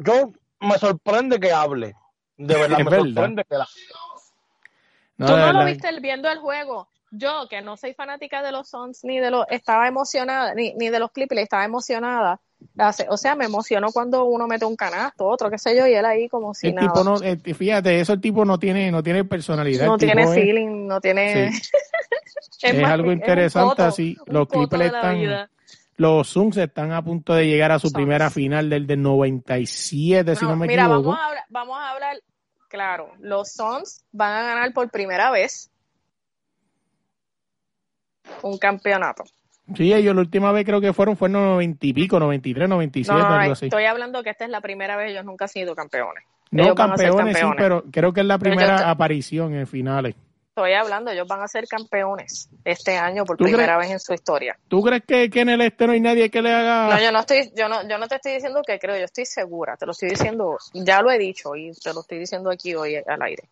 [0.05, 1.95] yo me sorprende que hable.
[2.37, 3.05] De verdad, Es me verdad.
[3.15, 3.69] sorprende que la...
[5.19, 6.89] No, Tú no lo viste el- viendo el juego.
[7.13, 10.89] Yo, que no soy fanática de los Suns ni de los, estaba emocionada, ni, ni
[10.91, 12.41] de los Clippers, estaba emocionada.
[13.09, 16.05] O sea, me emocionó cuando uno mete un canasto, otro, qué sé yo, y él
[16.05, 16.89] ahí como si El nada.
[16.89, 19.87] tipo no, eh, fíjate, eso el tipo no tiene, no tiene personalidad.
[19.87, 21.53] no tiene es- feeling, no tiene.
[21.53, 21.61] Sí.
[22.63, 24.17] Es más, algo interesante así.
[24.27, 25.51] Los Clippers están, vida.
[25.97, 27.95] los Suns están a punto de llegar a su Suns.
[27.95, 31.03] primera final del del 97, si No, no me mira, equivoco.
[31.11, 32.17] vamos a, hablar, vamos a hablar,
[32.69, 35.71] claro, los Suns van a ganar por primera vez
[38.43, 39.25] un campeonato.
[39.75, 43.21] Sí, ellos la última vez creo que fueron, fue en 90 y pico, 93, 97,
[43.21, 43.67] No, no, algo así.
[43.67, 46.23] estoy hablando que esta es la primera vez, ellos nunca han sido campeones.
[46.53, 50.15] No ellos campeones, sí, pero creo que es la primera aparición en finales.
[50.51, 53.79] Estoy hablando, ellos van a ser campeones este año por ¿Tú primera crees?
[53.79, 54.57] vez en su historia.
[54.69, 56.95] ¿Tú crees que, que en el este no hay nadie que le haga?
[56.95, 59.27] No, yo no estoy, yo no, yo no te estoy diciendo que creo, yo estoy
[59.27, 62.75] segura, te lo estoy diciendo, ya lo he dicho y te lo estoy diciendo aquí
[62.75, 63.43] hoy al aire.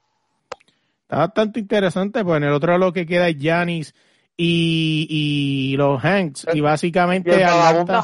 [1.03, 3.95] Está bastante interesante, pues en el otro lo que queda es Giannis
[4.37, 5.07] y,
[5.73, 6.47] y los Hanks.
[6.53, 8.03] Y Y básicamente el vagabundo.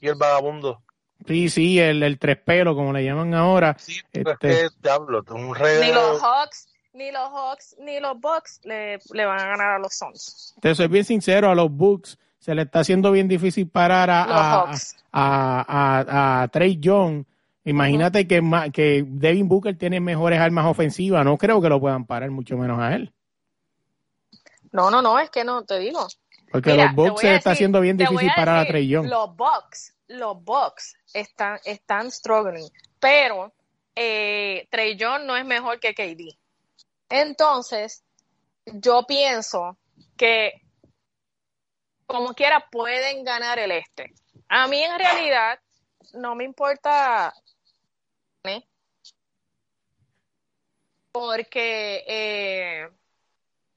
[0.00, 0.82] Y el vagabundo.
[1.26, 3.76] sí, sí, el, el tres pelo, como le llaman ahora.
[3.78, 8.20] Sí, Este- es que diablo, un rey Ni los Hawks, ni los Hawks, ni los
[8.20, 10.54] Bucks le, le van a ganar a los Suns.
[10.60, 14.22] Te soy bien sincero, a los Bucks se le está haciendo bien difícil parar a,
[14.24, 14.74] a, a,
[15.12, 17.24] a, a Trey Young.
[17.64, 18.42] Imagínate que,
[18.74, 21.24] que Devin Booker tiene mejores armas ofensivas.
[21.24, 23.13] No creo que lo puedan parar, mucho menos a él.
[24.74, 26.04] No, no, no, es que no, te digo.
[26.50, 29.06] Porque Mira, los Bucks se está haciendo bien difícil parar a decir, Trey Young.
[29.06, 32.68] Los Bucks, los Bucks están, están struggling,
[32.98, 33.54] pero
[33.94, 36.36] eh, Trey Young no es mejor que KD.
[37.08, 38.02] Entonces,
[38.66, 39.78] yo pienso
[40.16, 40.60] que
[42.06, 44.12] como quiera pueden ganar el este.
[44.48, 45.60] A mí en realidad
[46.14, 47.32] no me importa
[48.42, 48.66] ¿eh?
[51.12, 52.88] porque eh,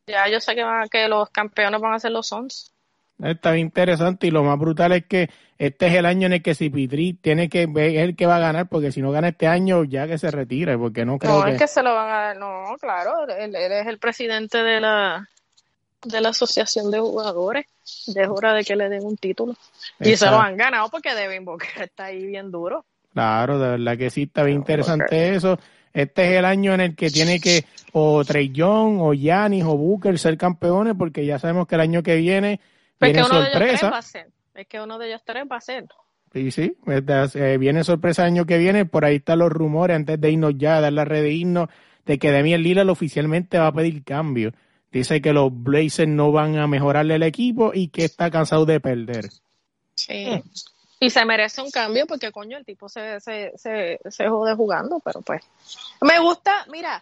[0.07, 2.73] ya yo sé que, van- que los campeones van a ser los Suns.
[3.19, 6.43] Está bien interesante y lo más brutal es que este es el año en el
[6.43, 9.47] que Cipitri tiene que ver el que va a ganar porque si no gana este
[9.47, 11.51] año ya que se retire porque no creo No, que...
[11.53, 12.37] es que se lo van a dar.
[12.37, 15.27] No, claro, él, él es el presidente de la
[16.03, 17.65] de la Asociación de Jugadores.
[18.07, 19.55] Ya es hora de que le den un título.
[19.99, 22.85] Y se lo han ganado porque Devin Booker está ahí bien duro.
[23.13, 25.57] Claro, de verdad que sí, está bien interesante eso.
[25.97, 29.75] Este es el año en el que tiene que o Trey Young o Giannis o
[29.75, 32.59] Booker ser campeones porque ya sabemos que el año que viene
[32.99, 33.97] Pues viene que uno de ellos tres va sorpresa.
[33.97, 34.27] a ser.
[34.53, 35.85] Es que uno de ellos tres va a ser.
[36.33, 39.95] Sí, sí, verdad, eh, viene sorpresa el año que viene, por ahí están los rumores
[39.95, 41.69] antes de irnos ya, dar la red de irnos,
[42.05, 44.51] de que Damian Lillard oficialmente va a pedir cambio.
[44.91, 48.79] Dice que los Blazers no van a mejorarle el equipo y que está cansado de
[48.79, 49.29] perder.
[49.95, 50.43] Sí.
[50.99, 54.99] Y se merece un cambio porque, coño, el tipo se, se, se, se jode jugando,
[54.99, 55.41] pero pues.
[56.01, 57.01] Me gusta, mira,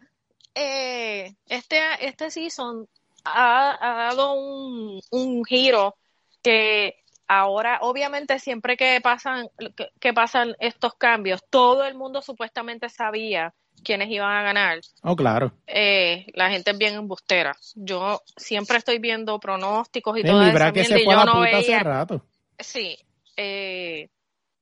[0.53, 2.87] eh, este, este season
[3.23, 5.95] ha, ha dado un, un giro
[6.41, 12.89] que ahora, obviamente, siempre que pasan, que, que pasan estos cambios, todo el mundo supuestamente
[12.89, 14.79] sabía quiénes iban a ganar.
[15.03, 15.53] Oh, claro.
[15.67, 17.55] Eh, la gente es bien embustera.
[17.75, 21.25] Yo siempre estoy viendo pronósticos y Sí, esa bracket mierda se y fue a yo
[21.25, 22.25] la no hace rato.
[22.59, 22.97] Sí,
[23.37, 24.09] eh,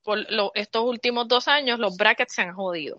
[0.02, 2.98] por lo- estos últimos dos años los brackets se han jodido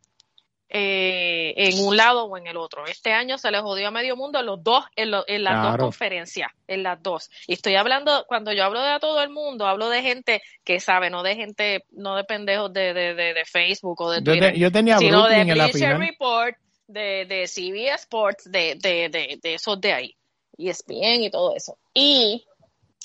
[0.67, 2.86] eh, en un lado o en el otro.
[2.88, 5.71] Este año se les jodió a medio mundo los dos, en, lo- en las dos
[5.86, 7.30] conferencias, en las dos.
[7.47, 10.80] Y estoy hablando, cuando yo hablo de a todo el mundo, hablo de gente que
[10.80, 14.23] sabe, no de gente, no de pendejos de, de, de, de Facebook o de Yo,
[14.32, 15.97] Twitter, te- yo tenía sino de Brooklyn Bleacher.
[15.99, 16.55] Report,
[16.88, 20.15] de, de CBS Sports, de, de, de, de esos de ahí,
[20.57, 21.78] y ESPN y todo eso.
[21.93, 22.43] Y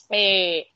[0.08, 0.66] eh,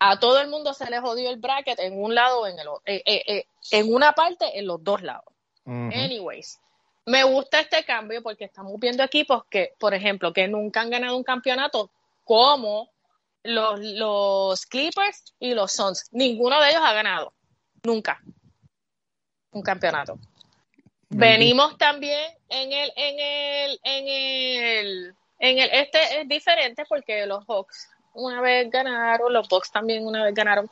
[0.00, 2.66] a todo el mundo se le jodió el bracket en un lado o en el
[2.66, 5.26] otro, eh, eh, eh, en una parte, en los dos lados.
[5.66, 6.58] Anyways,
[7.04, 11.16] me gusta este cambio porque estamos viendo equipos que, por ejemplo, que nunca han ganado
[11.16, 11.90] un campeonato
[12.24, 12.90] como
[13.44, 16.08] los, los Clippers y los Suns.
[16.10, 17.32] Ninguno de ellos ha ganado.
[17.84, 18.20] Nunca.
[19.52, 20.18] Un campeonato.
[21.10, 27.44] Venimos también en el, en el, en el, en el, este es diferente porque los
[27.46, 30.70] Hawks una vez ganaron, los Bucks también una vez ganaron,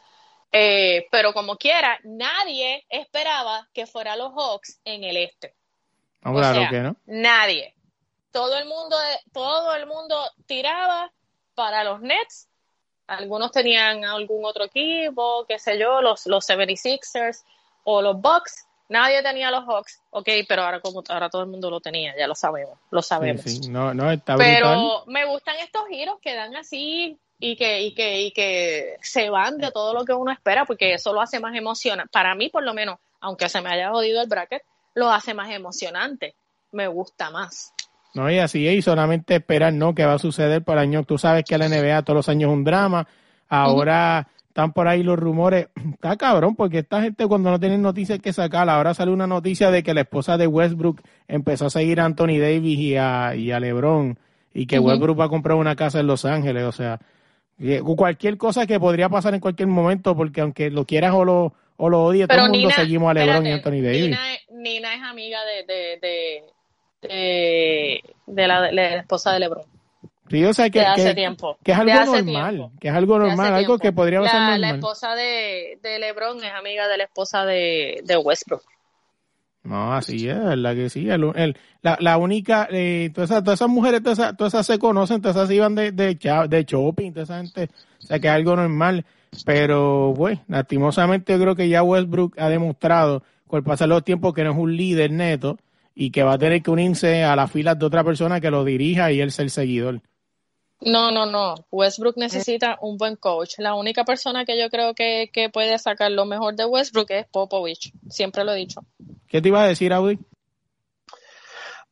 [0.50, 5.54] eh, pero como quiera, nadie esperaba que fuera los Hawks en el este.
[6.22, 6.96] No, O claro sea, que no.
[7.06, 7.74] Nadie.
[8.32, 8.96] Todo el mundo,
[9.32, 10.16] todo el mundo
[10.46, 11.12] tiraba
[11.54, 12.48] para los Nets.
[13.06, 17.44] Algunos tenían algún otro equipo, qué sé yo, los, los 76ers
[17.84, 18.66] o los Bucks.
[18.90, 22.26] Nadie tenía los Hawks, ok, pero ahora como ahora todo el mundo lo tenía, ya
[22.26, 23.42] lo sabemos, lo sabemos.
[23.42, 23.68] Sí, sí.
[23.68, 24.54] No, no, está brutal.
[24.54, 29.30] Pero me gustan estos giros que dan así y que, y que, y que se
[29.30, 32.10] van de todo lo que uno espera, porque eso lo hace más emocionante.
[32.12, 34.62] Para mí, por lo menos, aunque se me haya jodido el bracket,
[34.94, 36.34] lo hace más emocionante.
[36.72, 37.72] Me gusta más.
[38.14, 39.94] No, y así es, y solamente esperar, ¿no?
[39.94, 41.04] ¿Qué va a suceder para el año?
[41.04, 43.06] Tú sabes que la NBA todos los años es un drama.
[43.48, 45.68] Ahora están por ahí los rumores.
[45.94, 49.70] Está cabrón, porque esta gente cuando no tienen noticias que sacar, ahora sale una noticia
[49.70, 53.52] de que la esposa de Westbrook empezó a seguir a Anthony Davis y a, y
[53.52, 54.18] a LeBron,
[54.52, 54.80] y que.
[54.80, 56.98] Westbrook va a comprar una casa en Los Ángeles, o sea,
[57.96, 61.88] cualquier cosa que podría pasar en cualquier momento, porque aunque lo quieras o lo, o
[61.88, 64.02] lo odies, todo el mundo Nina, seguimos a LeBron y Anthony Davis.
[64.04, 69.64] Nina, es- Nina es amiga de, de, de, de, de la, la esposa de LeBron.
[70.30, 71.56] Sí, o sea, que, hace que- tiempo.
[71.64, 72.72] que es algo normal, tiempo.
[72.80, 73.78] que es algo normal, algo tiempo.
[73.78, 74.74] que podría la, ser La normal.
[74.74, 78.62] esposa de, de LeBron es amiga de la esposa de, de Westbrook.
[79.68, 81.08] No, así es, verdad que sí.
[81.10, 84.66] El, el- la, la única, eh, todas, esas, todas esas mujeres, todas esas, todas esas
[84.66, 86.14] se conocen, todas esas iban de, de,
[86.48, 87.68] de shopping, toda esa gente,
[88.02, 89.04] o sea que es algo normal.
[89.44, 94.04] Pero, pues, lastimosamente yo creo que ya Westbrook ha demostrado con el pasar de los
[94.04, 95.58] tiempos que no es un líder neto
[95.94, 98.64] y que va a tener que unirse a las filas de otra persona que lo
[98.64, 100.00] dirija y él ser seguidor.
[100.80, 101.54] No, no, no.
[101.70, 103.54] Westbrook necesita un buen coach.
[103.58, 107.26] La única persona que yo creo que, que puede sacar lo mejor de Westbrook es
[107.26, 107.92] Popovich.
[108.08, 108.80] Siempre lo he dicho.
[109.26, 110.18] ¿Qué te iba a decir, Audi?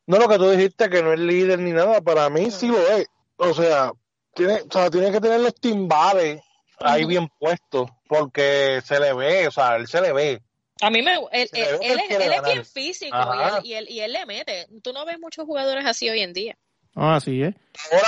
[0.05, 2.79] No, lo que tú dijiste que no es líder ni nada, para mí sí lo
[2.91, 3.07] es.
[3.35, 3.91] O sea,
[4.33, 6.41] tiene, o sea, tiene que tener los timbales
[6.79, 10.41] ahí bien puestos, porque se le ve, o sea, él se le ve.
[10.81, 13.17] A mí me él, él, él él es, bien físico
[13.63, 14.67] y y, él, y él le mete.
[14.81, 16.57] Tú no ves muchos jugadores así hoy en día.
[16.99, 17.53] Así es.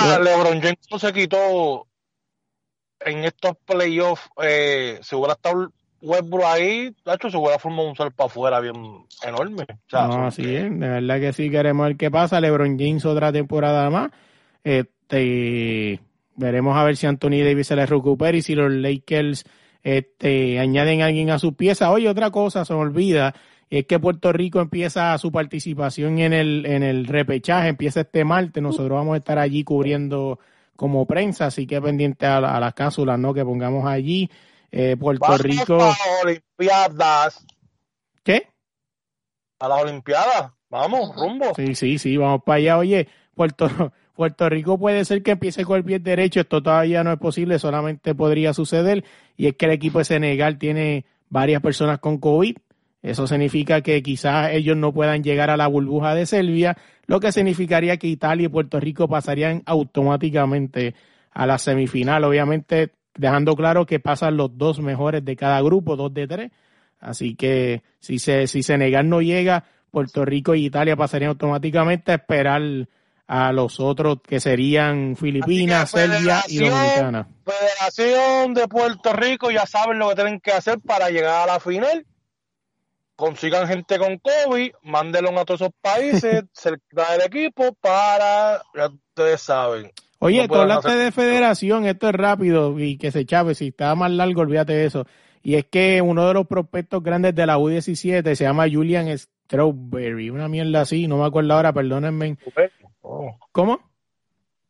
[0.00, 1.86] Ahora, Yo- LeBron James no se quitó
[3.04, 5.72] en estos playoffs, eh, si hubiera estado
[6.02, 8.74] Westbrook ahí, de hecho, se hubiera formado un sol para afuera bien
[9.22, 9.62] enorme.
[9.70, 12.40] O sea, No, así es, de verdad que sí queremos ver qué pasa.
[12.40, 14.10] LeBron James otra temporada más.
[14.64, 16.00] Este,
[16.36, 19.44] veremos a ver si Anthony Davis se le recupera y si los Lakers
[19.82, 21.90] este, añaden a alguien a su pieza.
[21.90, 23.34] Oye, otra cosa se me olvida,
[23.70, 28.62] es que Puerto Rico empieza su participación en el, en el repechaje, empieza este martes.
[28.62, 30.38] Nosotros vamos a estar allí cubriendo
[30.76, 33.32] como prensa, así que pendiente a, la- a las cápsulas ¿no?
[33.32, 34.28] que pongamos allí.
[34.72, 37.46] Eh, Puerto Rico, a Olimpiadas.
[38.22, 38.46] ¿qué?
[39.60, 40.52] a las Olimpiadas.
[40.70, 41.46] Vamos, rumbo.
[41.56, 42.78] Sí, sí, sí, vamos para allá.
[42.78, 43.68] Oye, Puerto,
[44.14, 47.58] Puerto Rico puede ser que empiece con el pie derecho, esto todavía no es posible,
[47.58, 49.04] solamente podría suceder,
[49.36, 52.56] y es que el equipo de Senegal tiene varias personas con COVID.
[53.02, 56.76] Eso significa que quizás ellos no puedan llegar a la burbuja de Serbia,
[57.06, 60.94] lo que significaría que Italia y Puerto Rico pasarían automáticamente
[61.30, 62.24] a la semifinal.
[62.24, 66.50] Obviamente, dejando claro que pasan los dos mejores de cada grupo, dos de tres.
[66.98, 72.16] Así que si, se, si Senegal no llega, Puerto Rico y Italia pasarían automáticamente a
[72.16, 72.62] esperar
[73.26, 77.28] a los otros que serían Filipinas, que Serbia y Dominicana.
[77.44, 81.60] Federación de Puerto Rico ya saben lo que tienen que hacer para llegar a la
[81.60, 82.04] final.
[83.20, 89.42] Consigan gente con COVID, mándenlo a todos esos países cerca del equipo para, ya ustedes
[89.42, 89.90] saben.
[90.20, 93.68] Oye, No tú hablaste hacer- de federación, esto es rápido y que se chave, si
[93.68, 95.04] estaba más largo, olvídate de eso.
[95.42, 100.30] Y es que uno de los prospectos grandes de la U17 se llama Julian Strawberry,
[100.30, 102.38] una mierda así, no me acuerdo ahora, perdónenme.
[103.02, 103.36] Oh.
[103.52, 103.80] ¿Cómo?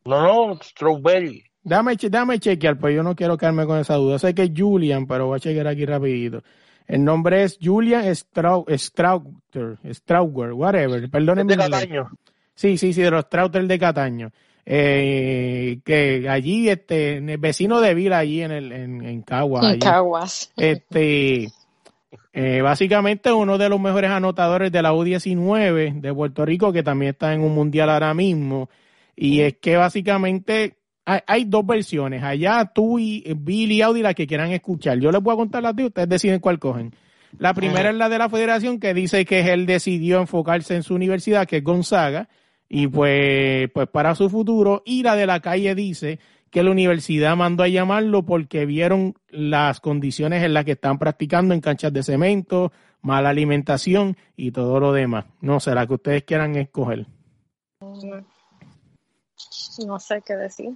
[0.03, 1.43] No, no, strawberry.
[1.63, 4.19] Dame, dame chequear, pues yo no quiero quedarme con esa duda.
[4.19, 6.41] Sé que es Julian, pero voy a chequear aquí rapidito.
[6.87, 11.55] El nombre es Julian Strau- Strauter, Strauger, whatever, perdónenme.
[11.55, 11.63] De.
[11.63, 12.09] Cataño.
[12.53, 14.31] Sí, sí, sí, de los Strauter de Cataño.
[14.65, 19.63] Eh, que allí, este, vecino de Vila, allí en el, en, en Caguas.
[19.63, 19.79] En allí.
[19.79, 20.51] Caguas.
[20.57, 21.49] Este,
[22.33, 27.11] eh, básicamente uno de los mejores anotadores de la U19 de Puerto Rico, que también
[27.11, 28.69] está en un mundial ahora mismo.
[29.15, 32.23] Y es que básicamente hay, hay dos versiones.
[32.23, 34.99] Allá tú y Billy y Audi, las que quieran escuchar.
[34.99, 36.93] Yo les voy a contar las de ustedes deciden cuál cogen.
[37.37, 40.95] La primera es la de la federación que dice que él decidió enfocarse en su
[40.95, 42.27] universidad, que es Gonzaga,
[42.67, 44.83] y pues, pues para su futuro.
[44.85, 49.79] Y la de la calle dice que la universidad mandó a llamarlo porque vieron las
[49.79, 54.91] condiciones en las que están practicando en canchas de cemento, mala alimentación y todo lo
[54.91, 55.25] demás.
[55.39, 57.07] No sé, la que ustedes quieran escoger.
[59.79, 60.71] No sé qué decir.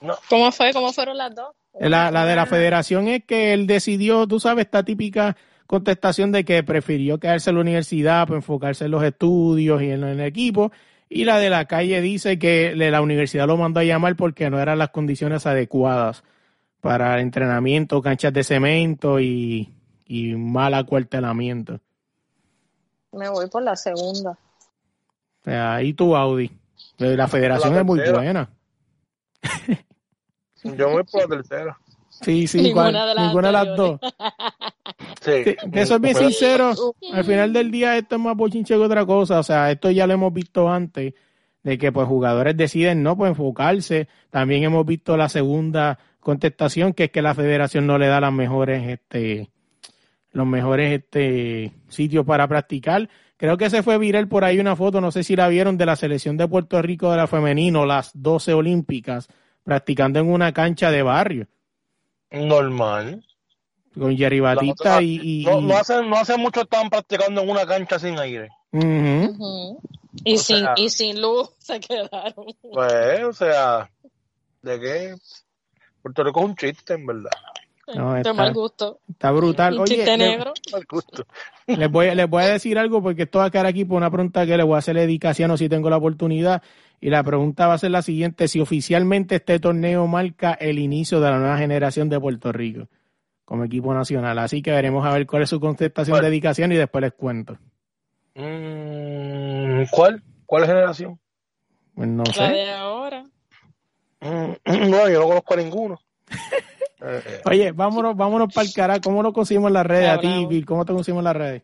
[0.00, 0.14] No.
[0.28, 0.72] ¿Cómo fue?
[0.72, 1.54] ¿Cómo fueron las dos?
[1.78, 5.36] La, la de la federación es que él decidió, tú sabes, esta típica
[5.66, 10.02] contestación de que prefirió quedarse en la universidad para enfocarse en los estudios y en
[10.04, 10.72] el equipo.
[11.08, 14.50] Y la de la calle dice que le- la universidad lo mandó a llamar porque
[14.50, 16.22] no eran las condiciones adecuadas
[16.80, 19.72] para el entrenamiento, canchas de cemento y,
[20.06, 21.78] y mal acuartelamiento.
[23.12, 24.36] Me voy por la segunda.
[25.44, 26.50] Ahí tu Audi.
[27.00, 28.50] Eh, La federación La es muy buena.
[30.62, 31.78] Yo voy por la tercera.
[32.10, 34.00] Sí, sí, Ninguna cual- de las ninguna de las dos.
[35.22, 35.30] Sí.
[35.44, 36.72] Te, te soy bien sincero,
[37.12, 40.06] al final del día esto es más bochinche que otra cosa, o sea, esto ya
[40.06, 41.14] lo hemos visto antes,
[41.62, 47.04] de que pues jugadores deciden no pues enfocarse, también hemos visto la segunda contestación, que
[47.04, 49.48] es que la federación no le da las mejores, este,
[50.32, 53.08] los mejores este sitios para practicar.
[53.40, 55.86] Creo que se fue viral por ahí una foto, no sé si la vieron, de
[55.86, 59.28] la selección de Puerto Rico de la femenino, las 12 olímpicas,
[59.64, 61.46] practicando en una cancha de barrio,
[62.30, 63.24] Normal.
[63.98, 65.20] con Jerry La Batista otra- y...
[65.42, 68.50] y- No, no hace, no hace mucho estaban practicando en una cancha sin aire.
[68.72, 69.80] Ujú.
[70.24, 72.46] Y, O sin, sea- y sin luz se quedaron.
[72.72, 73.90] Pues, o sea,
[74.62, 75.14] ¿de qué?
[76.02, 77.30] Puerto Rico es un chiste, en verdad.
[77.96, 79.00] No, de está- mal gusto.
[79.08, 79.74] Está brutal.
[79.74, 80.52] Un Oye, chiste le- negro.
[80.72, 81.24] Mal gusto.
[81.66, 84.10] les, voy, les voy a decir algo porque esto va a quedar aquí por una
[84.10, 86.62] pregunta que le voy a hacer a Eddie Casiano si tengo la oportunidad.
[87.00, 91.20] Y la pregunta va a ser la siguiente: si oficialmente este torneo marca el inicio
[91.20, 92.88] de la nueva generación de Puerto Rico
[93.44, 94.38] como equipo nacional.
[94.38, 96.22] Así que veremos a ver cuál es su contestación ¿Cuál?
[96.22, 97.58] de Eddie Casiano y después les cuento.
[98.34, 100.22] Mm, ¿Cuál?
[100.46, 101.18] ¿Cuál generación?
[101.94, 102.42] Pues no La sé.
[102.52, 103.24] de ahora.
[104.20, 104.52] Mm,
[104.90, 106.00] No, yo no conozco a ninguno.
[107.02, 109.00] Eh, Oye, vámonos, vámonos para el carajo.
[109.02, 110.10] ¿Cómo lo conseguimos en las redes?
[110.10, 110.46] A ti.
[110.48, 111.62] Bill, ¿cómo te conseguimos en las redes?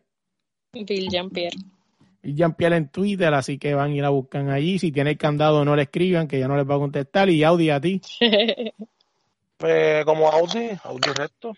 [0.73, 1.57] Bill Jean-Pierre.
[2.23, 4.79] Y Jean-Pierre en Twitter, así que van y la buscan allí.
[4.79, 7.29] Si tiene el candado, no le escriban, que ya no les va a contestar.
[7.29, 8.01] Y Audi a ti.
[9.57, 11.53] pues, como Audi, Audi Recto,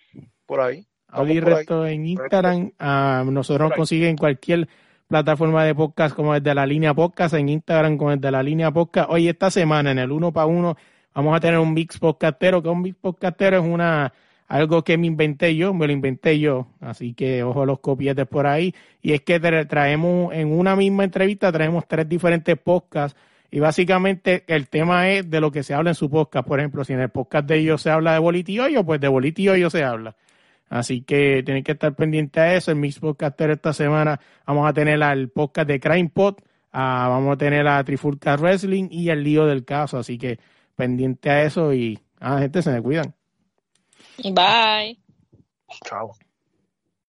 [0.46, 0.86] por ahí.
[1.08, 1.56] Audi por ahí.
[1.56, 2.72] Resto en Instagram.
[2.78, 4.68] Ah, nosotros nos consiguen en cualquier
[5.08, 9.10] plataforma de podcast como desde la línea podcast, en Instagram como desde la línea podcast.
[9.10, 10.78] Hoy esta semana en el uno para uno
[11.14, 14.14] vamos a tener un mix podcastero, que un mix podcastero es una
[14.48, 18.26] algo que me inventé yo, me lo inventé yo, así que ojo a los copietes
[18.26, 18.74] por ahí.
[19.02, 23.16] Y es que tra- traemos en una misma entrevista, traemos tres diferentes podcasts
[23.52, 26.48] y básicamente el tema es de lo que se habla en su podcast.
[26.48, 29.70] Por ejemplo, si en el podcast de ellos se habla de bolitiollo, pues de bolitiollo
[29.70, 30.16] se habla.
[30.68, 32.72] Así que tienen que estar pendientes a eso.
[32.72, 36.36] El Mix Podcaster esta semana vamos a tener al podcast de Crime Pod,
[36.72, 39.98] ah, vamos a tener a Trifulca Wrestling y el lío del caso.
[39.98, 40.40] Así que
[40.80, 43.14] pendiente a eso y, ah, gente, se me cuidan.
[44.24, 44.98] Bye.
[45.86, 46.16] Chao.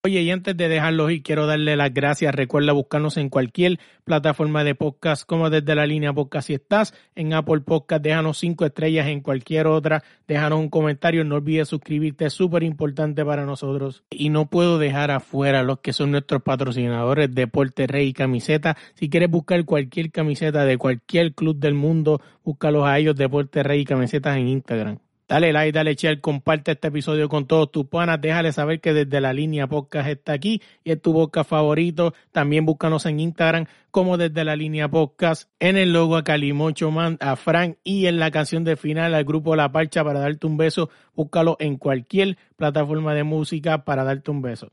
[0.02, 2.34] Oye, y antes de dejarlos ir, quiero darle las gracias.
[2.34, 6.46] Recuerda buscarnos en cualquier plataforma de podcast, como desde la línea podcast.
[6.46, 10.02] Si estás en Apple Podcast, déjanos cinco estrellas en cualquier otra.
[10.26, 11.22] Déjanos un comentario.
[11.22, 14.02] No olvides suscribirte, es súper importante para nosotros.
[14.08, 18.78] Y no puedo dejar afuera los que son nuestros patrocinadores, Deporte Rey y Camiseta.
[18.94, 23.80] Si quieres buscar cualquier camiseta de cualquier club del mundo, búscalos a ellos, Deporte Rey
[23.80, 24.98] y Camisetas en Instagram.
[25.30, 28.20] Dale like, dale share, comparte este episodio con todos tus panas.
[28.20, 32.14] Déjale saber que desde la línea podcast está aquí y es tu podcast favorito.
[32.32, 35.48] También búscanos en Instagram como desde la línea podcast.
[35.60, 39.22] En el logo a Calimocho Man, a Frank y en la canción de final al
[39.22, 40.90] grupo La Parcha para darte un beso.
[41.14, 44.72] Búscalo en cualquier plataforma de música para darte un beso.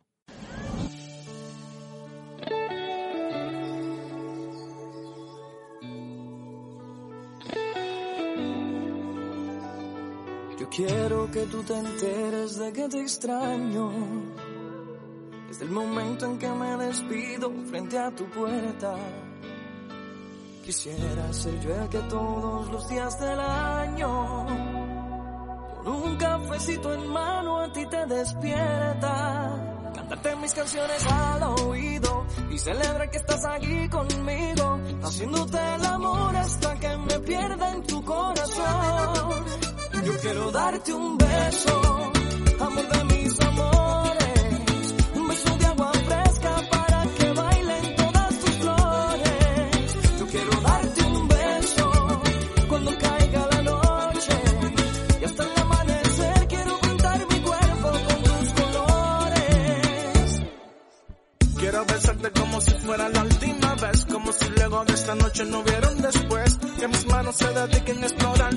[10.77, 13.91] Quiero que tú te enteres de que te extraño.
[15.47, 18.93] Desde el momento en que me despido frente a tu puerta.
[20.63, 24.45] Quisiera ser yo el que todos los días del año,
[25.83, 29.91] con un cafecito en mano a ti te despierta.
[29.95, 36.75] Cantarte mis canciones al oído y celebrar que estás aquí conmigo, haciéndote el amor hasta
[36.75, 39.76] que me pierda en tu corazón.
[40.07, 41.81] Yo quiero darte un beso,
[42.61, 49.95] amor de mis amores, un beso de agua fresca para que bailen todas tus flores.
[50.19, 51.91] Yo quiero darte un beso
[52.69, 54.33] cuando caiga la noche
[55.19, 60.41] y hasta el amanecer quiero pintar mi cuerpo con tus colores.
[61.59, 65.59] Quiero besarte como si fuera la última vez, como si luego de esta noche no
[65.59, 68.56] hubiera un después, que mis manos se dediquen a explorar